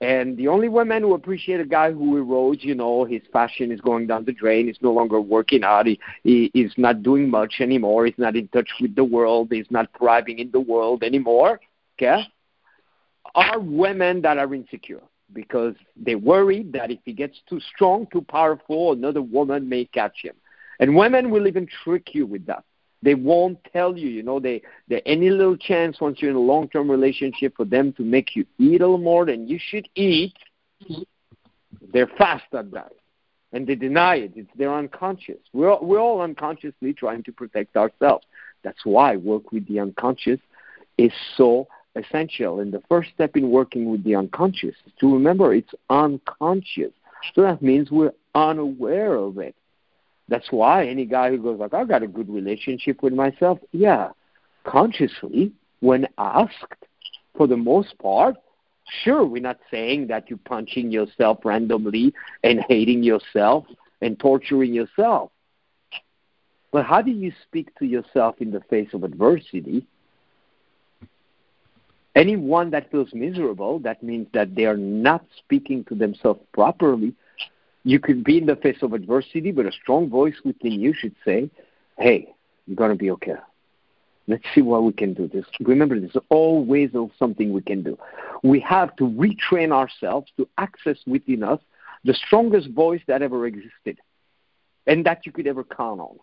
[0.05, 3.81] and the only women who appreciate a guy who erodes, you know, his fashion is
[3.81, 7.55] going down the drain, he's no longer working out, he, he is not doing much
[7.61, 11.61] anymore, he's not in touch with the world, he's not thriving in the world anymore,
[11.97, 12.23] okay,
[13.35, 18.23] are women that are insecure because they worry that if he gets too strong, too
[18.23, 20.35] powerful, another woman may catch him.
[20.81, 22.65] And women will even trick you with that.
[23.05, 26.41] They won't tell you, you know, they, they any little chance once you're in a
[26.41, 29.89] long term relationship for them to make you eat a little more than you should
[29.95, 30.35] eat,
[31.93, 32.93] they're fast at that.
[33.53, 34.33] And they deny it.
[34.35, 35.39] It's they're unconscious.
[35.53, 38.27] We're we're all unconsciously trying to protect ourselves.
[38.65, 40.41] That's why work with the unconscious
[40.97, 42.61] is so essential.
[42.61, 46.93] And the first step in working with the unconscious is to remember it's unconscious.
[47.35, 49.55] So that means we're unaware of it.
[50.29, 54.11] That's why any guy who goes like, "I've got a good relationship with myself," yeah,
[54.65, 56.87] consciously, when asked,
[57.37, 58.37] for the most part,
[59.03, 63.67] sure, we're not saying that you're punching yourself randomly and hating yourself
[64.01, 65.31] and torturing yourself.
[66.73, 69.87] But how do you speak to yourself in the face of adversity?
[72.17, 77.15] Anyone that feels miserable, that means that they are not speaking to themselves properly
[77.85, 81.15] you could be in the face of adversity, but a strong voice within you should
[81.25, 81.51] say,
[81.99, 82.35] hey,
[82.67, 83.35] you're going to be okay.
[84.27, 85.29] Let's see what we can do.
[85.29, 87.99] This remember, there's always something we can do.
[88.43, 91.61] We have to retrain ourselves to access within us
[92.05, 93.99] the strongest voice that ever existed,
[94.87, 96.19] and that you could ever count on.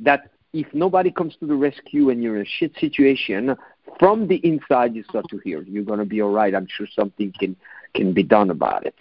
[0.00, 3.56] That if nobody comes to the rescue and you're in a shit situation,
[3.98, 6.54] from the inside you start to hear you're going to be all right.
[6.54, 7.54] I'm sure something can
[7.94, 8.96] can be done about it.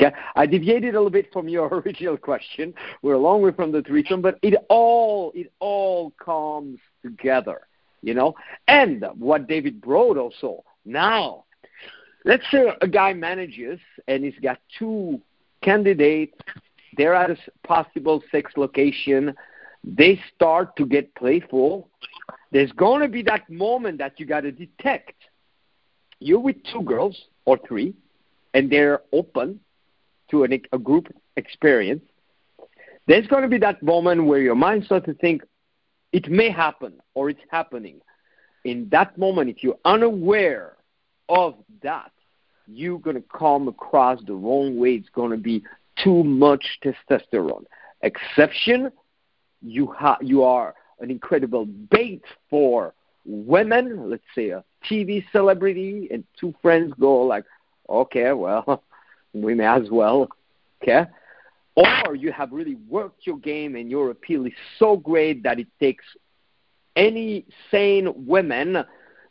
[0.00, 0.14] Okay?
[0.36, 2.74] I deviated a little bit from your original question.
[3.02, 7.60] We're a long way from the threesome, but it all it all comes together,
[8.02, 8.34] you know.
[8.66, 11.44] And what David Broad also now,
[12.24, 15.20] let's say a guy manages and he's got two
[15.62, 16.36] candidates.
[16.96, 19.34] They're at a possible sex location.
[19.84, 21.88] They start to get playful.
[22.50, 25.14] There's going to be that moment that you got to detect.
[26.18, 27.94] You're with two girls or three,
[28.54, 29.60] and they're open
[30.30, 32.02] to an, a group experience,
[33.06, 35.42] there's going to be that moment where your mind starts to think,
[36.12, 38.00] it may happen or it's happening.
[38.64, 40.76] In that moment, if you're unaware
[41.28, 42.12] of that,
[42.66, 44.94] you're going to come across the wrong way.
[44.94, 45.64] It's going to be
[46.02, 47.64] too much testosterone.
[48.02, 48.92] Exception,
[49.62, 52.92] you, ha- you are an incredible bait for
[53.24, 57.44] women, let's say a TV celebrity, and two friends go like,
[57.88, 58.82] okay, well,
[59.32, 60.28] we may as well,
[60.82, 61.06] okay?
[61.76, 65.68] Or you have really worked your game and your appeal is so great that it
[65.78, 66.04] takes
[66.96, 68.84] any sane women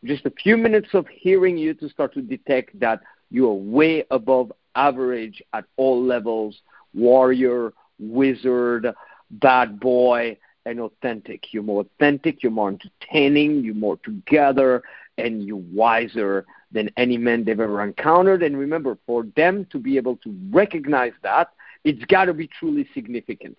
[0.06, 4.06] just a few minutes of hearing you to start to detect that you are way
[4.12, 6.62] above average at all levels
[6.94, 8.94] warrior, wizard,
[9.30, 11.54] bad boy, and authentic.
[11.54, 14.84] You're more authentic, you're more entertaining, you're more together,
[15.18, 18.44] and you're wiser than any man they've ever encountered.
[18.44, 21.50] And remember, for them to be able to recognize that,
[21.84, 23.58] it's got to be truly significant.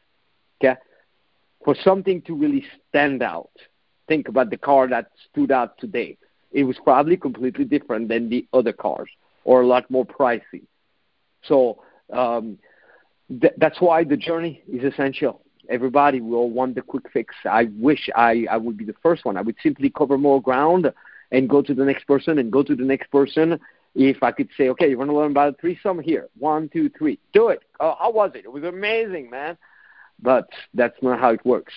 [0.60, 0.78] Okay?
[1.64, 3.50] For something to really stand out.
[4.06, 6.16] Think about the car that stood out today.
[6.50, 9.10] It was probably completely different than the other cars
[9.44, 10.62] or a lot more pricey.
[11.42, 12.58] So um,
[13.28, 15.42] th- that's why the journey is essential.
[15.68, 17.34] Everybody will want the quick fix.
[17.44, 19.36] I wish I, I would be the first one.
[19.36, 20.90] I would simply cover more ground
[21.30, 23.58] and go to the next person and go to the next person.
[23.94, 26.00] If I could say, okay, you want to learn about a threesome?
[26.00, 27.60] Here, one, two, three, do it.
[27.80, 28.44] Oh, how was it?
[28.44, 29.56] It was amazing, man.
[30.20, 31.72] But that's not how it works.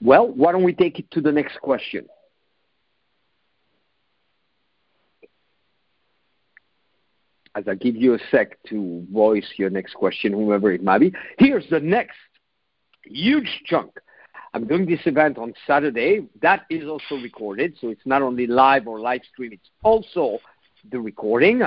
[0.00, 2.06] Well, why don't we take it to the next question?
[7.54, 11.14] As I give you a sec to voice your next question, whoever it might be.
[11.38, 12.18] Here's the next
[13.02, 13.92] huge chunk
[14.56, 16.26] I'm doing this event on Saturday.
[16.40, 20.38] That is also recorded, so it's not only live or live stream, it's also
[20.90, 21.60] the recording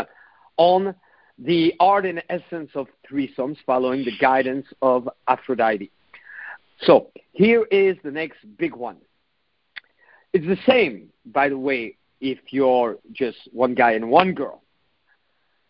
[0.57, 0.95] on
[1.37, 5.91] the art and essence of threesomes following the guidance of Aphrodite.
[6.81, 8.97] So here is the next big one.
[10.33, 14.63] It's the same, by the way, if you're just one guy and one girl.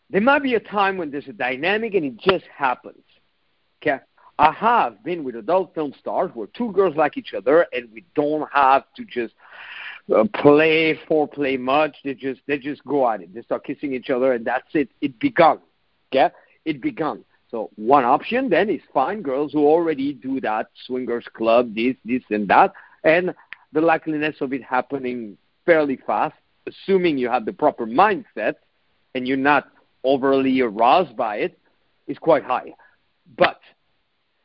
[0.09, 3.03] There might be a time when there's a dynamic and it just happens.
[3.83, 3.99] Okay,
[4.39, 8.05] I have been with adult film stars where two girls like each other, and we
[8.15, 9.33] don't have to just
[10.15, 11.97] uh, play foreplay much.
[12.05, 13.33] They just they just go at it.
[13.33, 14.89] They start kissing each other, and that's it.
[15.01, 15.59] It begun.
[16.11, 17.25] Okay, it begun.
[17.51, 22.23] So one option then is find girls who already do that swingers club, this, this,
[22.29, 22.73] and that,
[23.03, 23.33] and
[23.73, 28.55] the likeliness of it happening fairly fast, assuming you have the proper mindset
[29.15, 29.69] and you're not
[30.03, 31.59] overly aroused by it,
[32.07, 32.73] is quite high.
[33.35, 33.59] But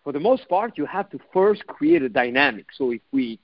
[0.04, 2.66] for the most part, you have to first create a dynamic.
[2.76, 3.40] So if we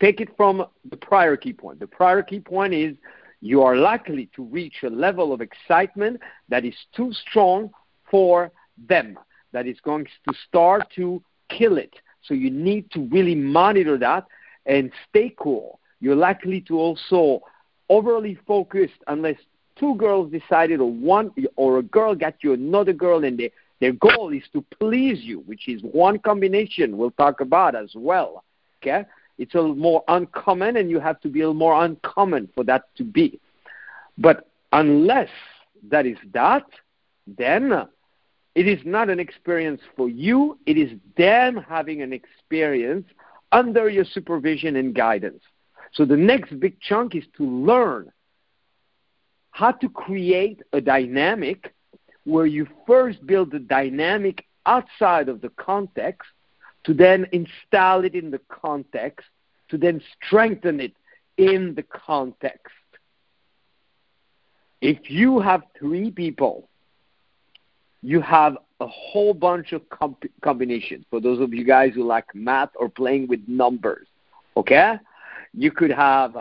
[0.00, 2.96] take it from the prior key point, the prior key point is
[3.40, 7.70] you are likely to reach a level of excitement that is too strong
[8.10, 8.50] for
[8.88, 9.18] them,
[9.52, 11.94] that is going to start to kill it.
[12.22, 14.26] So you need to really monitor that
[14.66, 15.78] and stay cool.
[16.00, 17.42] You're likely to also
[17.88, 19.36] overly focused unless
[19.76, 23.92] two girls decided or one or a girl got you another girl and they, their
[23.92, 28.44] goal is to please you, which is one combination we'll talk about as well.
[28.82, 29.04] Okay?
[29.38, 32.64] It's a little more uncommon and you have to be a little more uncommon for
[32.64, 33.40] that to be.
[34.16, 35.30] But unless
[35.90, 36.64] that is that,
[37.26, 37.86] then
[38.54, 43.06] it is not an experience for you, it is them having an experience
[43.52, 45.42] under your supervision and guidance.
[45.92, 48.10] So the next big chunk is to learn
[49.52, 51.74] how to create a dynamic
[52.24, 56.28] where you first build the dynamic outside of the context
[56.84, 59.26] to then install it in the context,
[59.68, 60.92] to then strengthen it
[61.36, 62.74] in the context.
[64.80, 66.68] If you have three people,
[68.02, 71.04] you have a whole bunch of comp- combinations.
[71.10, 74.06] For those of you guys who like math or playing with numbers,
[74.56, 74.94] okay?
[75.52, 76.36] You could have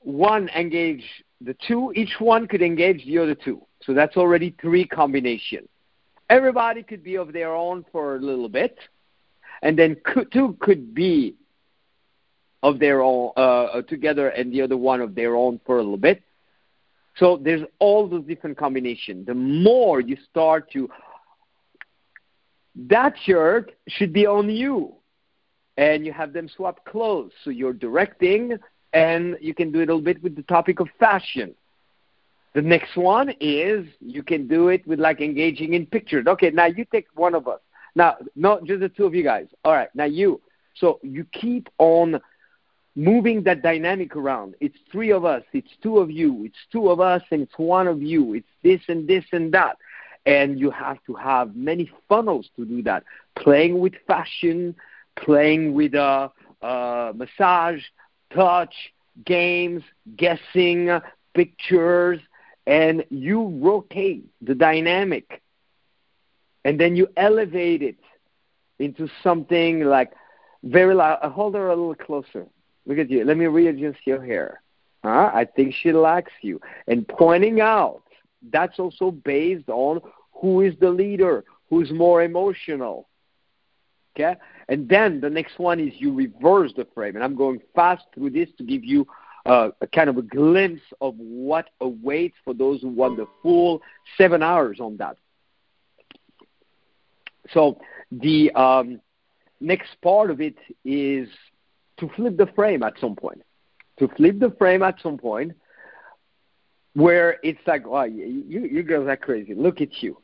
[0.00, 1.04] one engage
[1.40, 3.62] the two, each one could engage the other two.
[3.82, 5.68] So that's already three combination.
[6.30, 8.78] Everybody could be of their own for a little bit,
[9.62, 9.96] and then
[10.32, 11.34] two could be
[12.62, 15.98] of their own uh, together, and the other one of their own for a little
[15.98, 16.22] bit.
[17.16, 19.26] So there's all those different combinations.
[19.26, 20.88] The more you start to
[22.76, 24.94] that shirt should be on you.
[25.76, 27.32] And you have them swap clothes.
[27.42, 28.58] So you're directing,
[28.94, 31.54] and you can do it a little bit with the topic of fashion.
[32.54, 36.26] The next one is you can do it with like engaging in pictures.
[36.26, 37.60] Okay, now you take one of us.
[37.96, 39.46] Now, not just the two of you guys.
[39.64, 40.40] All right, now you.
[40.76, 42.20] So you keep on
[42.96, 44.54] moving that dynamic around.
[44.60, 47.88] It's three of us, it's two of you, it's two of us, and it's one
[47.88, 48.34] of you.
[48.34, 49.76] It's this and this and that
[50.26, 53.04] and you have to have many funnels to do that.
[53.36, 54.74] Playing with fashion,
[55.16, 56.28] playing with uh,
[56.62, 57.82] uh, massage,
[58.34, 58.74] touch,
[59.24, 59.82] games,
[60.16, 61.00] guessing,
[61.34, 62.20] pictures,
[62.66, 65.42] and you rotate the dynamic,
[66.64, 67.98] and then you elevate it
[68.78, 70.12] into something like
[70.62, 71.18] very loud.
[71.22, 72.46] Uh, hold her a little closer.
[72.86, 73.24] Look at you.
[73.24, 74.62] Let me readjust your hair.
[75.02, 75.30] Huh?
[75.32, 76.60] I think she likes you.
[76.86, 78.02] And pointing out
[78.52, 80.00] that's also based on
[80.40, 83.08] who is the leader, who's more emotional.
[84.14, 84.36] Okay?
[84.68, 87.16] And then the next one is you reverse the frame.
[87.16, 89.06] And I'm going fast through this to give you
[89.46, 93.82] uh, a kind of a glimpse of what awaits for those who want the full
[94.16, 95.16] seven hours on that.
[97.50, 99.00] So the um,
[99.60, 101.28] next part of it is
[101.98, 103.42] to flip the frame at some point.
[103.98, 105.52] To flip the frame at some point
[106.94, 109.54] where it's like, wow, you, you girls are crazy.
[109.54, 110.16] Look at you.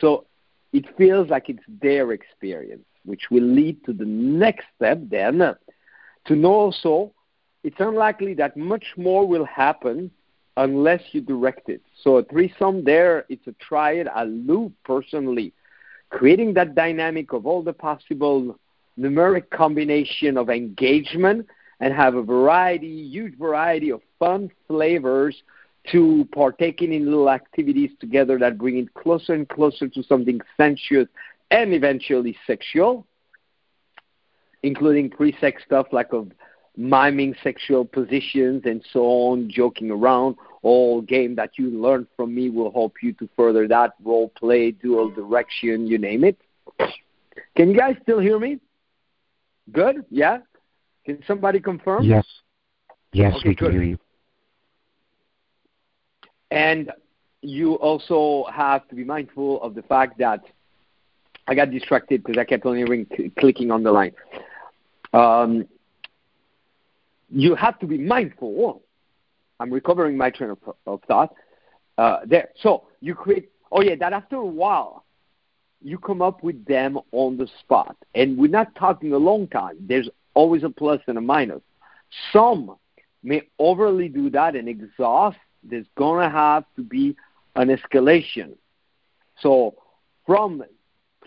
[0.00, 0.26] So
[0.72, 5.54] it feels like it's their experience, which will lead to the next step then
[6.26, 7.12] to know also
[7.64, 10.10] it's unlikely that much more will happen
[10.56, 11.82] unless you direct it.
[12.02, 15.52] So a threesome there, it's a triad, a loop personally,
[16.10, 18.58] creating that dynamic of all the possible
[18.98, 21.46] numeric combination of engagement
[21.80, 25.42] and have a variety, huge variety of fun flavors
[25.92, 31.08] to partaking in little activities together that bring it closer and closer to something sensuous
[31.50, 33.06] and eventually sexual,
[34.62, 36.30] including pre-sex stuff like of
[36.76, 40.36] miming sexual positions and so on, joking around.
[40.62, 44.72] All game that you learn from me will help you to further that role play,
[44.72, 46.36] dual direction, you name it.
[47.56, 48.58] Can you guys still hear me?
[49.72, 50.04] Good?
[50.10, 50.38] Yeah?
[51.04, 52.04] Can somebody confirm?
[52.04, 52.26] Yes.
[53.12, 53.74] Yes, okay, we can good.
[53.74, 53.98] hear you.
[56.50, 56.92] And
[57.40, 60.44] you also have to be mindful of the fact that
[61.48, 63.06] I got distracted because I kept on hearing
[63.38, 64.12] clicking on the line.
[65.14, 65.66] Um,
[67.30, 68.82] you have to be mindful.
[69.58, 71.34] I'm recovering my train of, of thought
[71.96, 72.50] uh, there.
[72.62, 73.50] So you create.
[73.72, 75.04] Oh yeah, that after a while,
[75.82, 77.96] you come up with them on the spot.
[78.14, 79.76] And we're not talking a long time.
[79.80, 81.62] There's always a plus and a minus.
[82.32, 82.76] Some
[83.22, 85.38] may overly do that and exhaust.
[85.62, 87.16] There's going to have to be
[87.56, 88.54] an escalation.
[89.40, 89.74] So,
[90.26, 90.62] from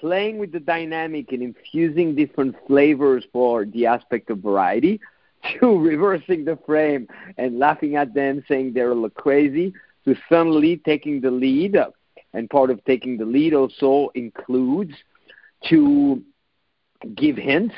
[0.01, 4.99] playing with the dynamic and infusing different flavors for the aspect of variety
[5.59, 9.73] to reversing the frame and laughing at them, saying they're a little crazy,
[10.03, 11.77] to suddenly taking the lead
[12.33, 14.93] and part of taking the lead also includes
[15.69, 16.21] to
[17.15, 17.75] give hints.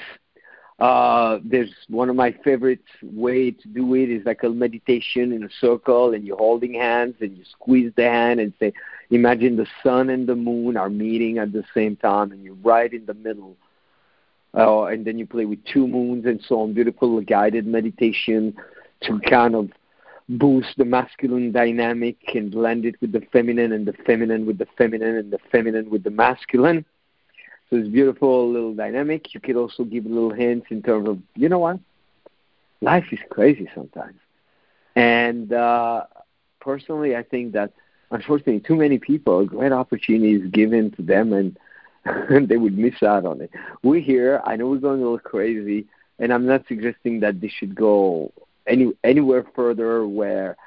[0.83, 5.41] Uh, there's one of my favorite way to do it is like a meditation in
[5.45, 8.73] a circle, and you're holding hands and you squeeze the hand and say,
[9.09, 12.91] imagine the sun and the moon are meeting at the same time, and you're right
[12.91, 13.55] in the middle.
[14.53, 16.73] Uh, and then you play with two moons and so on.
[16.73, 18.53] Beautiful guided meditation
[19.03, 19.69] to kind of
[20.27, 24.67] boost the masculine dynamic and blend it with the feminine and the feminine with the
[24.77, 26.83] feminine and the feminine with the masculine.
[27.73, 29.33] So it's beautiful little dynamic.
[29.33, 31.79] You could also give little hints in terms of, you know what?
[32.81, 34.19] Life is crazy sometimes.
[34.95, 36.03] And uh,
[36.61, 37.73] personally, I think that
[38.11, 41.57] unfortunately, too many people, great opportunities given to them and,
[42.05, 43.49] and they would miss out on it.
[43.81, 44.43] We're here.
[44.45, 45.87] I know we're going a little crazy,
[46.19, 48.31] and I'm not suggesting that this should go
[48.67, 50.57] any anywhere further where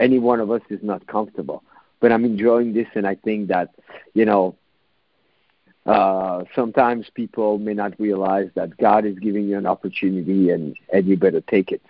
[0.00, 1.62] any one of us is not comfortable.
[2.00, 3.74] But I'm enjoying this, and I think that
[4.14, 4.56] you know
[5.88, 11.06] uh, sometimes people may not realize that God is giving you an opportunity, and and
[11.06, 11.82] you better take it.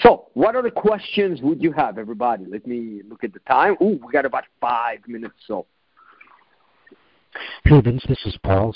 [0.00, 2.44] So, what other questions would you have, everybody?
[2.46, 3.76] Let me look at the time.
[3.82, 5.34] Ooh, we got about five minutes.
[5.46, 5.66] So,
[7.64, 8.72] Hey Vince, this is Paul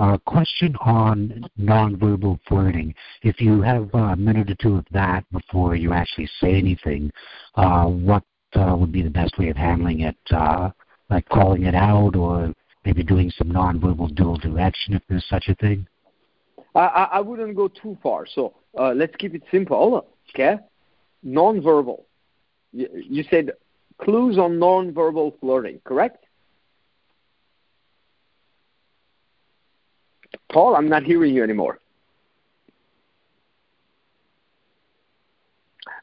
[0.00, 2.92] A question on nonverbal flirting.
[3.22, 7.12] If you have a minute or two of that before you actually say anything,
[7.54, 8.24] uh, what
[8.54, 10.16] uh, would be the best way of handling it?
[10.32, 10.70] Uh,
[11.10, 12.54] like calling it out or
[12.84, 15.86] maybe doing some nonverbal dual direction if there's such a thing?
[16.74, 18.26] I, I wouldn't go too far.
[18.26, 20.06] So uh, let's keep it simple.
[20.30, 20.56] Okay?
[21.26, 22.04] Nonverbal.
[22.72, 23.52] You, you said
[24.00, 26.26] clues on nonverbal flirting, correct?
[30.52, 31.80] Paul, I'm not hearing you anymore.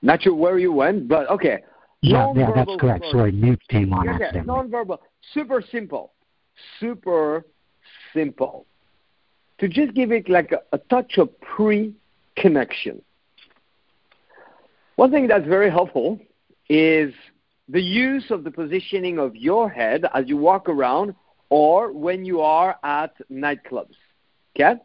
[0.01, 1.63] Not sure where you went, but okay.
[2.01, 3.05] Yeah, yeah that's correct.
[3.11, 4.99] Sorry, mute came on yeah, yeah, Nonverbal.
[5.33, 6.13] Super simple.
[6.79, 7.45] Super
[8.13, 8.65] simple.
[9.59, 13.01] To just give it like a, a touch of pre-connection.
[14.95, 16.19] One thing that's very helpful
[16.69, 17.13] is
[17.69, 21.13] the use of the positioning of your head as you walk around
[21.49, 23.95] or when you are at nightclubs.
[24.55, 24.79] Okay?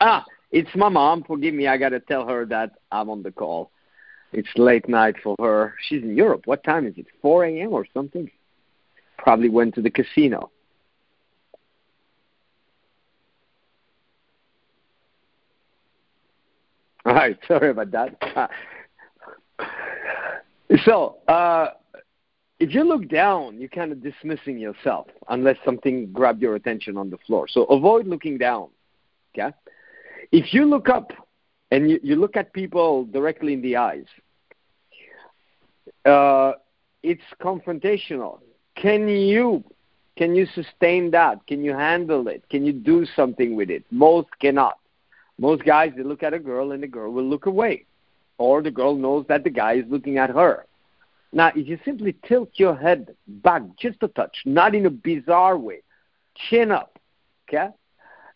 [0.00, 1.24] Ah, it's my mom.
[1.24, 1.66] Forgive me.
[1.66, 3.70] I got to tell her that I'm on the call.
[4.32, 5.74] It's late night for her.
[5.88, 6.42] She's in Europe.
[6.46, 7.06] What time is it?
[7.20, 7.72] 4 a.m.
[7.72, 8.30] or something?
[9.22, 10.50] Probably went to the casino.
[17.06, 17.38] All right.
[17.48, 18.50] Sorry about that.
[20.84, 21.68] so, uh,
[22.58, 27.10] if you look down, you're kind of dismissing yourself unless something grabbed your attention on
[27.10, 27.46] the floor.
[27.48, 28.68] So avoid looking down.
[29.34, 29.54] Okay?
[30.32, 31.12] If you look up
[31.70, 34.04] and you, you look at people directly in the eyes,
[36.04, 36.52] uh,
[37.02, 38.40] it's confrontational.
[38.82, 39.62] Can you
[40.16, 41.46] can you sustain that?
[41.46, 42.42] Can you handle it?
[42.50, 43.84] Can you do something with it?
[43.90, 44.78] Most cannot.
[45.38, 47.86] Most guys they look at a girl and the girl will look away,
[48.38, 50.66] or the girl knows that the guy is looking at her.
[51.32, 55.56] Now, if you simply tilt your head back just a touch, not in a bizarre
[55.56, 55.82] way,
[56.34, 56.98] chin up,
[57.48, 57.68] okay?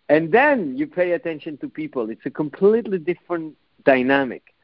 [0.08, 2.08] And then you pay attention to people.
[2.08, 4.54] It's a completely different dynamic.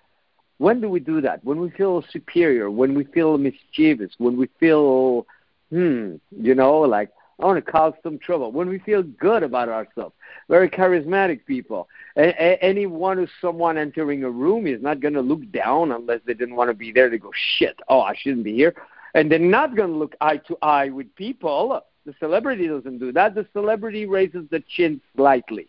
[0.59, 1.45] When do we do that?
[1.45, 5.27] When we feel superior, when we feel mischievous, when we feel,
[5.73, 7.11] hmm, you know, like,
[7.41, 8.53] I want to cause some trouble.
[8.53, 10.15] When we feel good about ourselves,
[10.49, 11.89] very charismatic people.
[12.17, 16.21] A- a- anyone who's someone entering a room is not going to look down unless
[16.27, 17.09] they didn't want to be there.
[17.09, 18.75] They go, shit, oh, I shouldn't be here.
[19.15, 21.83] And they're not going to look eye to eye with people.
[22.05, 23.35] The celebrity doesn't do that.
[23.35, 25.69] The celebrity raises the chin slightly.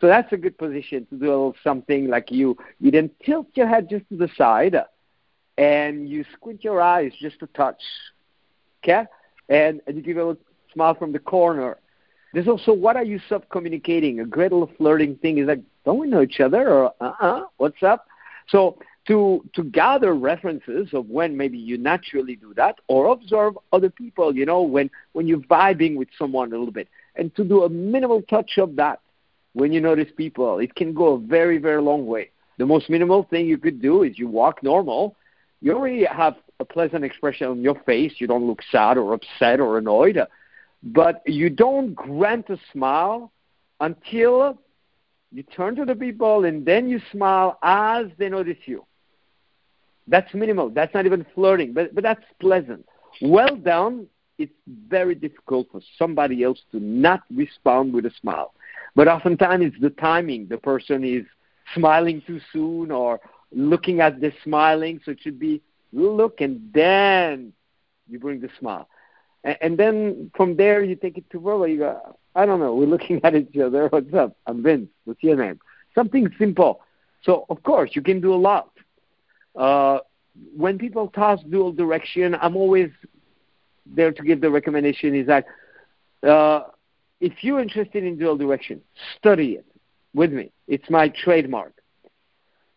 [0.00, 2.56] So that's a good position to do a little something like you.
[2.80, 4.76] You then tilt your head just to the side,
[5.58, 7.80] and you squint your eyes just a touch.
[8.82, 9.06] Okay,
[9.48, 10.42] and, and you give a little
[10.72, 11.78] smile from the corner.
[12.32, 14.20] There's also what are you sub communicating?
[14.20, 16.68] A great little flirting thing is like, don't we know each other?
[16.68, 18.06] Or uh uh-uh, what's up?
[18.48, 23.90] So to to gather references of when maybe you naturally do that, or observe other
[23.90, 24.34] people.
[24.34, 27.68] You know, when when you're vibing with someone a little bit, and to do a
[27.68, 29.00] minimal touch of that
[29.52, 32.30] when you notice people, it can go a very very long way.
[32.58, 35.16] The most minimal thing you could do is you walk normal.
[35.60, 38.14] You already have a pleasant expression on your face.
[38.18, 40.18] You don't look sad or upset or annoyed
[40.84, 43.32] but you don't grant a smile
[43.80, 44.58] until
[45.32, 48.84] you turn to the people and then you smile as they notice you.
[50.06, 50.68] That's minimal.
[50.68, 52.86] That's not even flirting, but, but that's pleasant.
[53.22, 54.06] Well done.
[54.36, 54.52] It's
[54.88, 58.52] very difficult for somebody else to not respond with a smile.
[58.94, 60.48] But oftentimes it's the timing.
[60.48, 61.24] The person is
[61.74, 63.20] smiling too soon or
[63.52, 65.62] looking at the smiling, so it should be
[65.94, 67.52] look and then
[68.08, 68.88] you bring the smile.
[69.42, 71.68] And, and then from there you take it to verbal.
[71.68, 73.88] You go, I don't know, we're looking at each other.
[73.88, 74.36] What's up?
[74.46, 74.88] I'm Vince.
[75.04, 75.60] What's your name?
[75.94, 76.80] Something simple.
[77.22, 78.70] So of course you can do a lot.
[79.56, 79.98] Uh,
[80.56, 82.90] when people toss dual direction, I'm always
[83.86, 85.46] there to give the recommendation is that
[86.26, 86.62] uh,
[87.20, 88.80] if you're interested in dual direction,
[89.16, 89.66] study it
[90.14, 90.50] with me.
[90.66, 91.74] It's my trademark.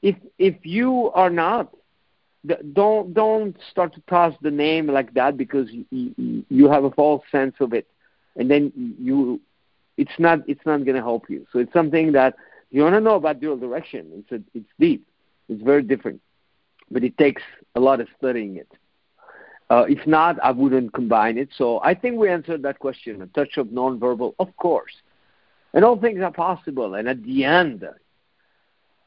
[0.01, 1.73] If if you are not,
[2.73, 7.23] don't don't start to toss the name like that because you, you have a false
[7.31, 7.87] sense of it,
[8.35, 9.41] and then you
[9.97, 11.45] it's not it's not going to help you.
[11.51, 12.35] So it's something that
[12.71, 14.07] you want to know about dual direction.
[14.13, 15.07] It's a, it's deep.
[15.49, 16.21] It's very different,
[16.91, 17.41] but it takes
[17.75, 18.71] a lot of studying it.
[19.69, 21.49] Uh, if not, I wouldn't combine it.
[21.57, 23.21] So I think we answered that question.
[23.21, 24.93] A touch of nonverbal, of course,
[25.73, 26.95] and all things are possible.
[26.95, 27.85] And at the end,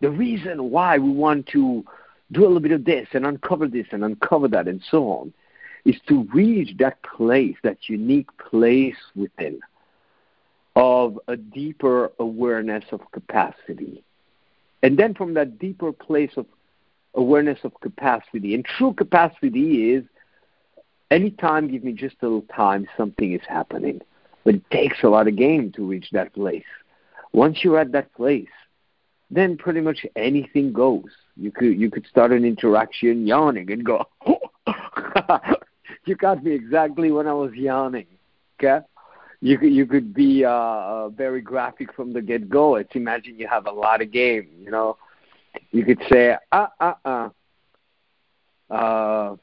[0.01, 1.85] the reason why we want to
[2.33, 5.33] do a little bit of this and uncover this and uncover that and so on
[5.85, 9.61] is to reach that place, that unique place within
[10.77, 14.03] of a deeper awareness of capacity.
[14.83, 16.47] And then from that deeper place of
[17.15, 20.05] awareness of capacity, and true capacity is
[21.11, 24.01] anytime, give me just a little time, something is happening.
[24.45, 26.65] But it takes a lot of game to reach that place.
[27.33, 28.49] Once you're at that place,
[29.31, 31.05] then pretty much anything goes.
[31.37, 34.05] You could you could start an interaction yawning and go,
[36.05, 38.07] you got me exactly when I was yawning.
[38.59, 38.85] Okay,
[39.41, 42.77] you could you could be uh, uh, very graphic from the get go.
[42.77, 44.49] It's imagine you have a lot of game.
[44.59, 44.97] You know,
[45.71, 47.29] you could say uh uh uh.
[48.71, 49.37] Uh,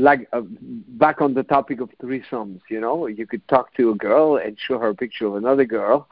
[0.00, 0.40] like uh,
[0.88, 4.56] back on the topic of threesomes, you know, you could talk to a girl and
[4.58, 6.08] show her a picture of another girl,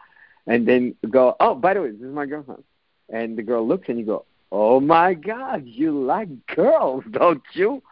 [0.47, 2.65] and then go, oh, by the way, this is my girlfriend,
[3.09, 7.83] and the girl looks and you go, oh my God, you like girls, don't you?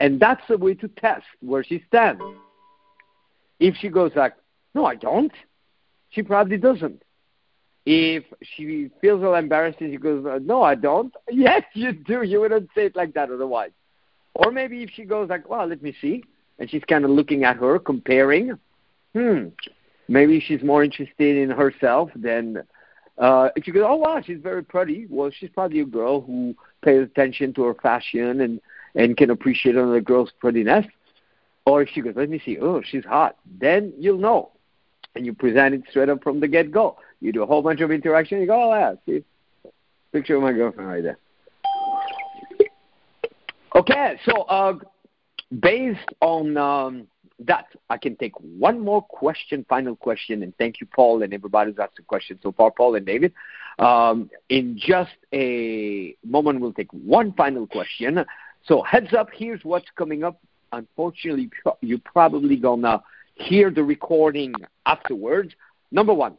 [0.00, 2.22] And that's the way to test where she stands.
[3.58, 4.34] If she goes like,
[4.74, 5.32] no, I don't,
[6.10, 7.02] she probably doesn't.
[7.86, 12.22] If she feels a little embarrassed and she goes, no, I don't, yes, you do.
[12.22, 13.70] You wouldn't say it like that otherwise.
[14.34, 16.22] Or maybe if she goes like, well, let me see,
[16.58, 18.58] and she's kind of looking at her, comparing,
[19.14, 19.46] hmm,
[20.08, 22.62] maybe she's more interested in herself than
[23.18, 25.06] uh, if you go, oh wow, she's very pretty.
[25.08, 28.60] Well, she's probably a girl who pays attention to her fashion and
[28.94, 30.86] and can appreciate another girl's prettiness.
[31.66, 34.52] Or if she goes, let me see, oh, she's hot, then you'll know.
[35.14, 36.96] And you present it straight up from the get go.
[37.20, 39.24] You do a whole bunch of interaction, you go, oh, yeah, see,
[40.12, 41.18] picture of my girlfriend right there.
[43.74, 44.74] Okay, so uh,
[45.60, 47.06] based on um,
[47.40, 51.70] that, I can take one more question, final question, and thank you, Paul, and everybody
[51.70, 53.32] who's asked a question so far, Paul and David.
[53.78, 58.24] Um, in just a moment, we'll take one final question.
[58.64, 60.40] So, heads up, here's what's coming up
[60.72, 63.02] unfortunately, you're probably to
[63.34, 65.54] hear the recording afterwards.
[65.90, 66.36] Number one,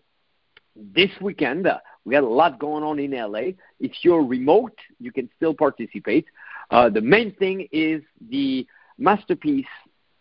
[0.76, 3.52] this weekend, uh, we had a lot going on in LA.
[3.80, 6.26] If you're remote, you can still participate.
[6.72, 8.68] Uh, the main thing is the
[8.98, 9.66] masterpiece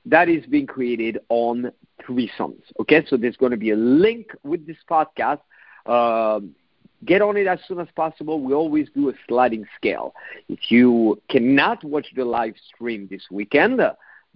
[0.07, 1.71] that is being created on
[2.03, 2.63] threesomes.
[2.81, 5.41] Okay, so there's going to be a link with this podcast.
[5.87, 6.55] Um,
[7.05, 8.41] get on it as soon as possible.
[8.41, 10.15] We always do a sliding scale.
[10.49, 13.81] If you cannot watch the live stream this weekend,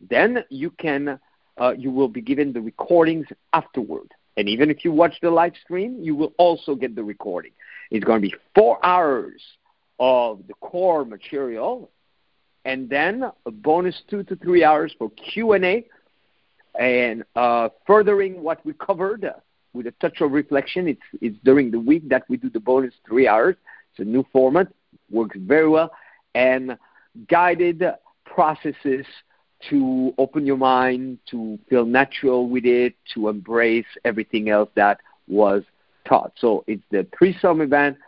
[0.08, 1.18] then you can
[1.60, 4.12] uh, you will be given the recordings afterward.
[4.36, 7.52] And even if you watch the live stream, you will also get the recording.
[7.90, 9.42] It's going to be four hours
[9.98, 11.90] of the core material,
[12.64, 15.52] and then a bonus two to three hours for Q
[16.78, 19.32] and uh, furthering what we covered
[19.72, 20.88] with a touch of reflection.
[20.88, 23.56] It's it's during the week that we do the bonus three hours.
[23.92, 24.68] It's a new format,
[25.10, 25.90] works very well,
[26.34, 26.78] and
[27.28, 27.82] guided
[28.24, 29.06] processes
[29.68, 35.62] to open your mind, to feel natural with it, to embrace everything else that was
[36.06, 36.32] taught.
[36.36, 37.98] So it's the threesome event,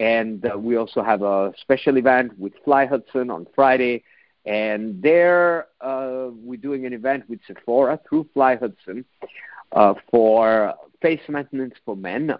[0.00, 4.04] and uh, we also have a special event with Fly Hudson on Friday.
[4.44, 9.04] And there, uh, we're doing an event with Sephora through Fly Hudson
[9.72, 12.34] uh, for face maintenance for men.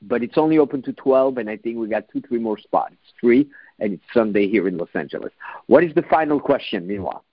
[0.00, 2.94] But it's only open to 12, and I think we got two, three more spots.
[3.02, 5.32] It's free, and it's Sunday here in Los Angeles.
[5.66, 7.24] What is the final question, meanwhile?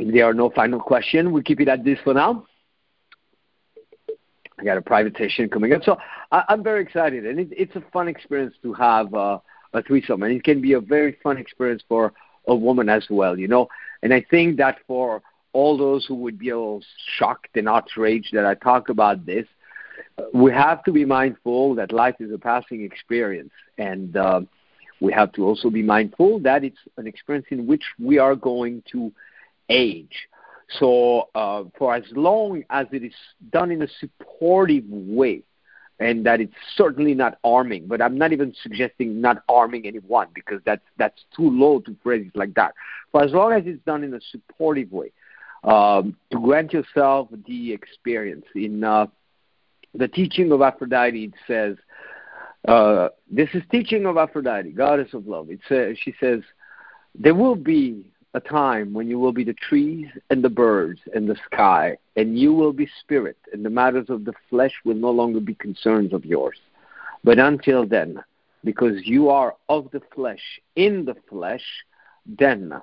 [0.00, 2.46] if there are no final questions, we keep it at this for now.
[4.58, 5.98] I got a private session coming up, so
[6.32, 9.38] I, am very excited, and it, it's a fun experience to have uh,
[9.72, 12.12] a threesome, and it can be a very fun experience for
[12.48, 13.68] a woman as well, you know.
[14.02, 16.82] And I think that for all those who would be a little
[17.18, 19.46] shocked and outraged that I talk about this,
[20.34, 24.40] we have to be mindful that life is a passing experience, and uh,
[25.00, 28.82] we have to also be mindful that it's an experience in which we are going
[28.92, 29.12] to
[29.68, 30.28] age.
[30.68, 33.14] So, uh, for as long as it is
[33.50, 35.42] done in a supportive way,
[36.00, 40.60] and that it's certainly not arming, but I'm not even suggesting not arming anyone because
[40.64, 42.74] that's that's too low to phrase it like that.
[43.10, 45.10] For as long as it's done in a supportive way,
[45.64, 48.44] um, to grant yourself the experience.
[48.54, 49.06] In uh,
[49.94, 51.76] the teaching of Aphrodite, it says,
[52.68, 56.42] uh, "This is teaching of Aphrodite, goddess of love." It says, she says,
[57.14, 61.28] "There will be a time when you will be the trees and the birds and
[61.28, 65.10] the sky, and you will be spirit, and the matters of the flesh will no
[65.10, 66.58] longer be concerns of yours.
[67.24, 68.22] But until then,
[68.64, 70.42] because you are of the flesh,
[70.76, 71.64] in the flesh,
[72.26, 72.74] then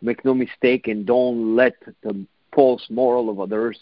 [0.00, 3.78] make no mistake and don't let the false moral of others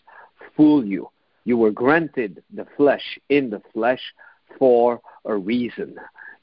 [0.57, 1.09] fool you.
[1.45, 4.01] You were granted the flesh in the flesh
[4.59, 5.97] for a reason.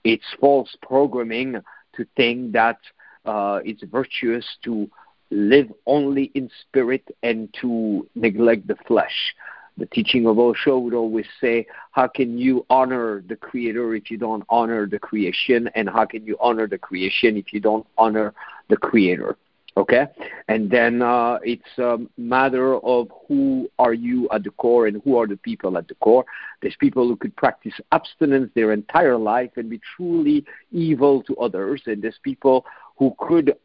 [0.03, 1.61] It's false programming
[1.95, 2.77] to think that
[3.25, 4.89] uh, it's virtuous to
[5.31, 9.35] live only in spirit and to neglect the flesh.
[9.77, 14.17] The teaching of Osho would always say, How can you honor the Creator if you
[14.17, 15.69] don't honor the creation?
[15.73, 18.33] And how can you honor the creation if you don't honor
[18.67, 19.37] the Creator?
[19.77, 20.07] Okay?
[20.49, 25.17] And then uh, it's a matter of who are you at the core and who
[25.17, 26.25] are the people at the core.
[26.61, 30.43] There's people who could practice abstinence their entire life and be truly
[30.73, 31.83] evil to others.
[31.85, 32.65] And there's people
[32.99, 33.55] who could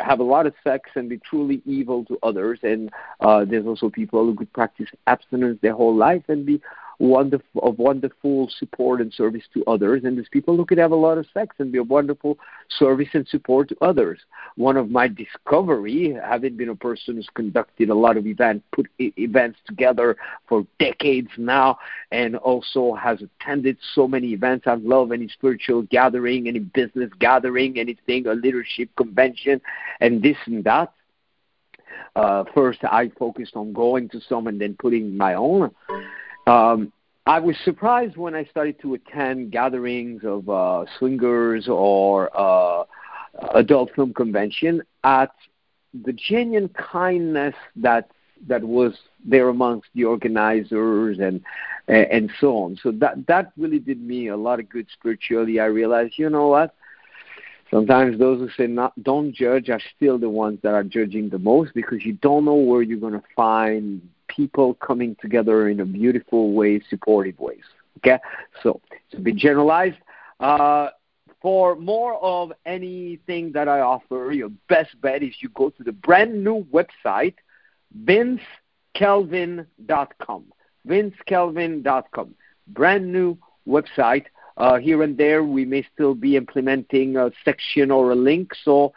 [0.00, 2.58] have a lot of sex and be truly evil to others.
[2.62, 6.60] And uh, there's also people who could practice abstinence their whole life and be
[7.02, 10.04] wonderful, of wonderful support and service to others.
[10.04, 12.38] And there's people who could have a lot of sex and be a wonderful
[12.68, 14.20] service and support to others.
[14.54, 18.86] One of my discovery, having been a person who's conducted a lot of events, put
[18.98, 20.16] events together
[20.48, 21.78] for decades now,
[22.12, 24.68] and also has attended so many events.
[24.68, 29.60] I love any spiritual gathering, any business gathering, anything, a leadership convention,
[30.00, 30.92] and this and that.
[32.14, 35.70] Uh, first, I focused on going to some and then putting my own.
[36.46, 36.92] Um,
[37.26, 42.84] I was surprised when I started to attend gatherings of uh, swingers or uh,
[43.54, 45.32] adult film convention at
[46.04, 48.10] the genuine kindness that
[48.48, 51.42] that was there amongst the organizers and
[51.86, 52.76] and so on.
[52.82, 55.60] So that that really did me a lot of good spiritually.
[55.60, 56.74] I realized, you know what?
[57.72, 61.38] Sometimes those who say not don't judge are still the ones that are judging the
[61.38, 65.86] most because you don't know where you're going to find people coming together in a
[65.86, 67.62] beautiful way, supportive ways.
[67.98, 68.18] Okay,
[68.62, 68.80] so
[69.14, 69.96] a bit generalized.
[70.40, 70.88] Uh,
[71.40, 75.92] for more of anything that I offer, your best bet is you go to the
[75.92, 77.36] brand new website,
[78.04, 80.44] vincekelvin.com.
[80.86, 82.34] vincekelvin.com.
[82.68, 84.26] Brand new website.
[84.56, 88.92] Uh, here and there, we may still be implementing a section or a link, so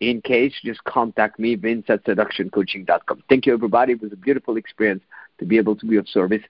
[0.00, 3.22] in case, just contact me, Vince at seductioncoaching.com.
[3.28, 3.92] Thank you, everybody.
[3.92, 5.02] It was a beautiful experience
[5.38, 6.42] to be able to be of service.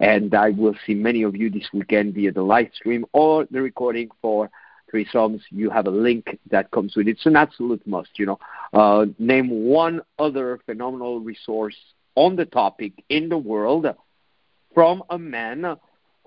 [0.00, 3.62] And I will see many of you this weekend via the live stream or the
[3.62, 4.50] recording for
[4.92, 5.40] threesomes.
[5.50, 7.12] You have a link that comes with it.
[7.12, 8.38] It's an absolute must, you know.
[8.72, 11.76] Uh, name one other phenomenal resource
[12.16, 13.86] on the topic in the world
[14.74, 15.76] from a man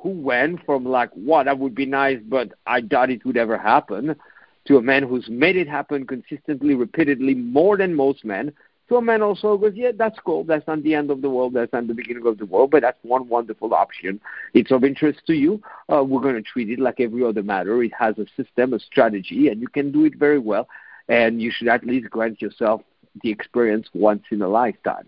[0.02, 3.58] who went from like, what, that would be nice, but I doubt it would ever
[3.58, 4.16] happen–
[4.70, 8.54] to a man who's made it happen consistently, repeatedly, more than most men,
[8.88, 10.44] to a man also goes, yeah, that's cool.
[10.44, 11.54] That's not the end of the world.
[11.54, 14.22] That's not the beginning of the world, but that's one wonderful option.
[14.54, 15.62] It's of interest to you.
[15.92, 17.82] Uh, we're going to treat it like every other matter.
[17.84, 20.68] It has a system, a strategy, and you can do it very well.
[21.08, 22.82] And you should at least grant yourself
[23.24, 25.08] the experience once in a lifetime.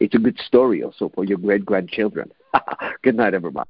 [0.00, 2.30] It's a good story also for your great grandchildren.
[3.02, 3.66] good night, everybody.